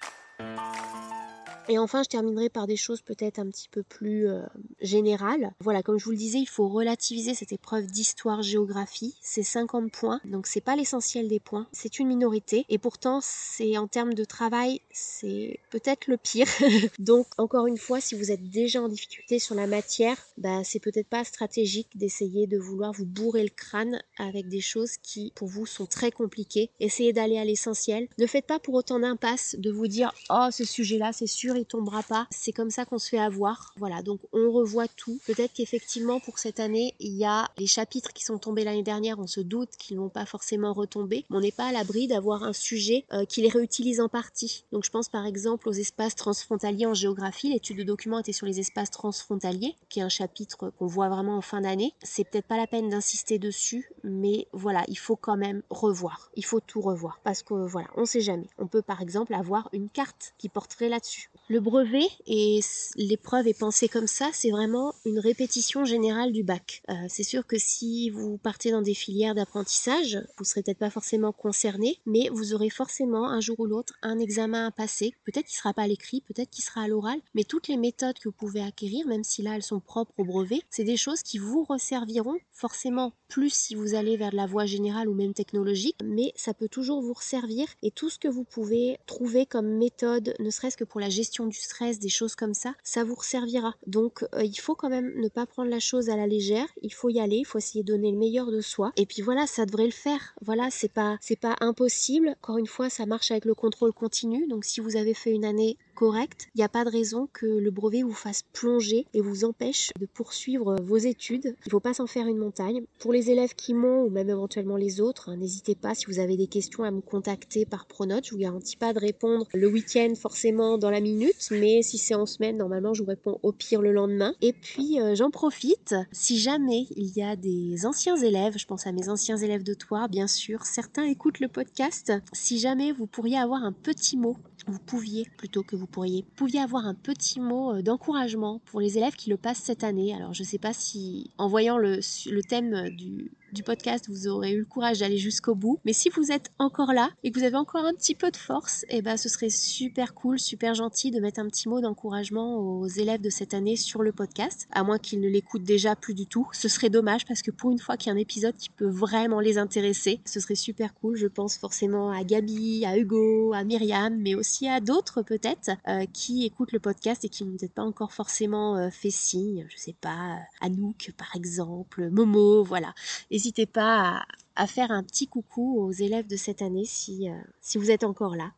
[1.70, 4.42] Et enfin, je terminerai par des choses peut-être un petit peu plus euh,
[4.82, 5.54] générales.
[5.60, 9.16] Voilà, comme je vous le disais, il faut relativiser cette épreuve d'histoire-géographie.
[9.22, 11.68] C'est 50 points, donc c'est pas l'essentiel des points.
[11.72, 12.66] C'est une minorité.
[12.70, 16.48] Et pourtant, c'est en termes de travail, c'est peut-être le pire.
[17.00, 20.80] donc, encore une fois, si vous êtes déjà en difficulté sur la matière, bah, c'est
[20.80, 25.48] peut-être pas stratégique d'essayer de vouloir vous bourrer le crâne avec des choses qui, pour
[25.48, 26.72] vous, sont très compliquées.
[26.80, 28.08] Essayez d'aller à l'essentiel.
[28.18, 31.66] Ne faites pas pour autant d'impasse de vous dire, oh, ce sujet-là, c'est sûr, il
[31.66, 32.28] tombera pas.
[32.32, 33.74] C'est comme ça qu'on se fait avoir.
[33.78, 35.20] Voilà, donc on revoit tout.
[35.26, 39.20] Peut-être qu'effectivement pour cette année, il y a les chapitres qui sont tombés l'année dernière,
[39.20, 42.54] on se doute qu'ils vont pas forcément retomber, on n'est pas à l'abri d'avoir un
[42.54, 44.64] sujet euh, qui les réutilise en partie.
[44.72, 47.52] Donc je pense par exemple aux espaces transfrontaliers en géographie.
[47.52, 51.38] L'étude de documents était sur les espaces transfrontaliers, qui est un chapitre qu'on voit vraiment
[51.38, 51.94] en fin d'année.
[52.02, 56.32] C'est peut-être pas la peine d'insister dessus, mais voilà, il faut quand même revoir.
[56.36, 58.48] Il faut tout revoir parce que voilà, on sait jamais.
[58.58, 62.60] On peut par exemple avoir une carte qui porterait là-dessus Le brevet et
[62.96, 66.84] l'épreuve est pensée comme ça, c'est vraiment une répétition générale du bac.
[66.92, 70.92] Euh, c'est sûr que si vous partez dans des filières d'apprentissage, vous serez peut-être pas
[70.92, 75.16] forcément concerné, mais vous aurez forcément un jour ou l'autre un examen à passer.
[75.26, 78.20] Peut-être qu'il sera pas à l'écrit, peut-être qu'il sera à l'oral, mais toutes les méthodes
[78.20, 81.24] que vous pouvez acquérir, même si là elles sont propres au brevet, c'est des choses
[81.24, 85.98] qui vous resserviront forcément plus si vous allez vers la voie générale ou même technologique,
[86.04, 90.36] mais ça peut toujours vous resservir et tout ce que vous pouvez trouver comme méthode,
[90.38, 93.76] ne serait-ce que pour la gestion du stress, des choses comme ça, ça vous servira.
[93.88, 96.94] Donc euh, il faut quand même ne pas prendre la chose à la légère, il
[96.94, 98.92] faut y aller, il faut essayer de donner le meilleur de soi.
[98.96, 100.36] Et puis voilà, ça devrait le faire.
[100.42, 102.36] Voilà, c'est pas c'est pas impossible.
[102.42, 104.48] Encore une fois, ça marche avec le contrôle continu.
[104.48, 107.72] Donc si vous avez fait une année il n'y a pas de raison que le
[107.72, 111.46] brevet vous fasse plonger et vous empêche de poursuivre vos études.
[111.46, 112.84] Il ne faut pas s'en faire une montagne.
[113.00, 116.20] Pour les élèves qui m'ont ou même éventuellement les autres, hein, n'hésitez pas si vous
[116.20, 118.26] avez des questions à me contacter par Pronote.
[118.26, 122.16] Je vous garantis pas de répondre le week-end forcément dans la minute, mais si c'est
[122.16, 124.34] en semaine, normalement je vous réponds au pire le lendemain.
[124.42, 128.88] Et puis euh, j'en profite, si jamais il y a des anciens élèves, je pense
[128.88, 133.08] à mes anciens élèves de toi, bien sûr, certains écoutent le podcast, si jamais vous
[133.08, 134.38] pourriez avoir un petit mot
[134.68, 138.98] vous pouviez, plutôt que vous pourriez, pouviez avoir un petit mot euh, d'encouragement pour les
[138.98, 140.14] élèves qui le passent cette année.
[140.14, 142.00] Alors je ne sais pas si en voyant le,
[142.32, 145.80] le thème du, du podcast, vous aurez eu le courage d'aller jusqu'au bout.
[145.86, 148.38] Mais si vous êtes encore là et que vous avez encore un petit peu de
[148.38, 152.58] force, eh ben ce serait super cool, super gentil de mettre un petit mot d'encouragement
[152.58, 156.14] aux élèves de cette année sur le podcast, à moins qu'ils ne l'écoutent déjà plus
[156.14, 156.48] du tout.
[156.54, 158.90] Ce serait dommage parce que pour une fois qu'il y a un épisode qui peut
[158.90, 161.16] vraiment les intéresser, ce serait super cool.
[161.16, 166.06] Je pense forcément à Gabi, à Hugo, à Myriam, mais aussi à d'autres peut-être euh,
[166.14, 169.66] qui écoutent le podcast et qui n'ont peut-être pas encore forcément euh, fait signe.
[169.70, 172.94] Je sais pas, Anouk par exemple, Momo, voilà.
[173.40, 174.26] N'hésitez pas
[174.58, 178.36] à, faire un petit coucou aux élèves de cette année si, euh, vous êtes encore
[178.36, 178.52] là.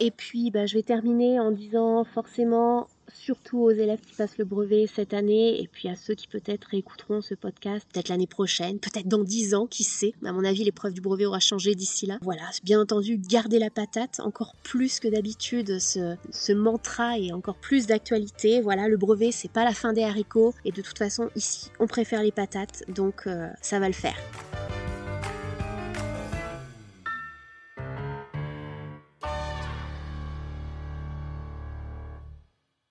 [0.00, 4.44] Et puis, bah, je vais terminer en disant forcément surtout aux élèves qui passent le
[4.44, 8.78] brevet cette année et puis à ceux qui peut-être écouteront ce podcast peut-être l'année prochaine,
[8.78, 10.12] peut-être dans dix ans, qui sait?
[10.24, 12.18] À mon avis, l'épreuve du brevet aura changé d'ici là.
[12.22, 15.78] Voilà, bien entendu, garder la patate encore plus que d'habitude.
[15.78, 18.60] Ce, ce mantra est encore plus d'actualité.
[18.60, 21.86] Voilà, le brevet, c'est pas la fin des haricots et de toute façon, ici, on
[21.86, 24.16] préfère les patates, donc euh, ça va le faire.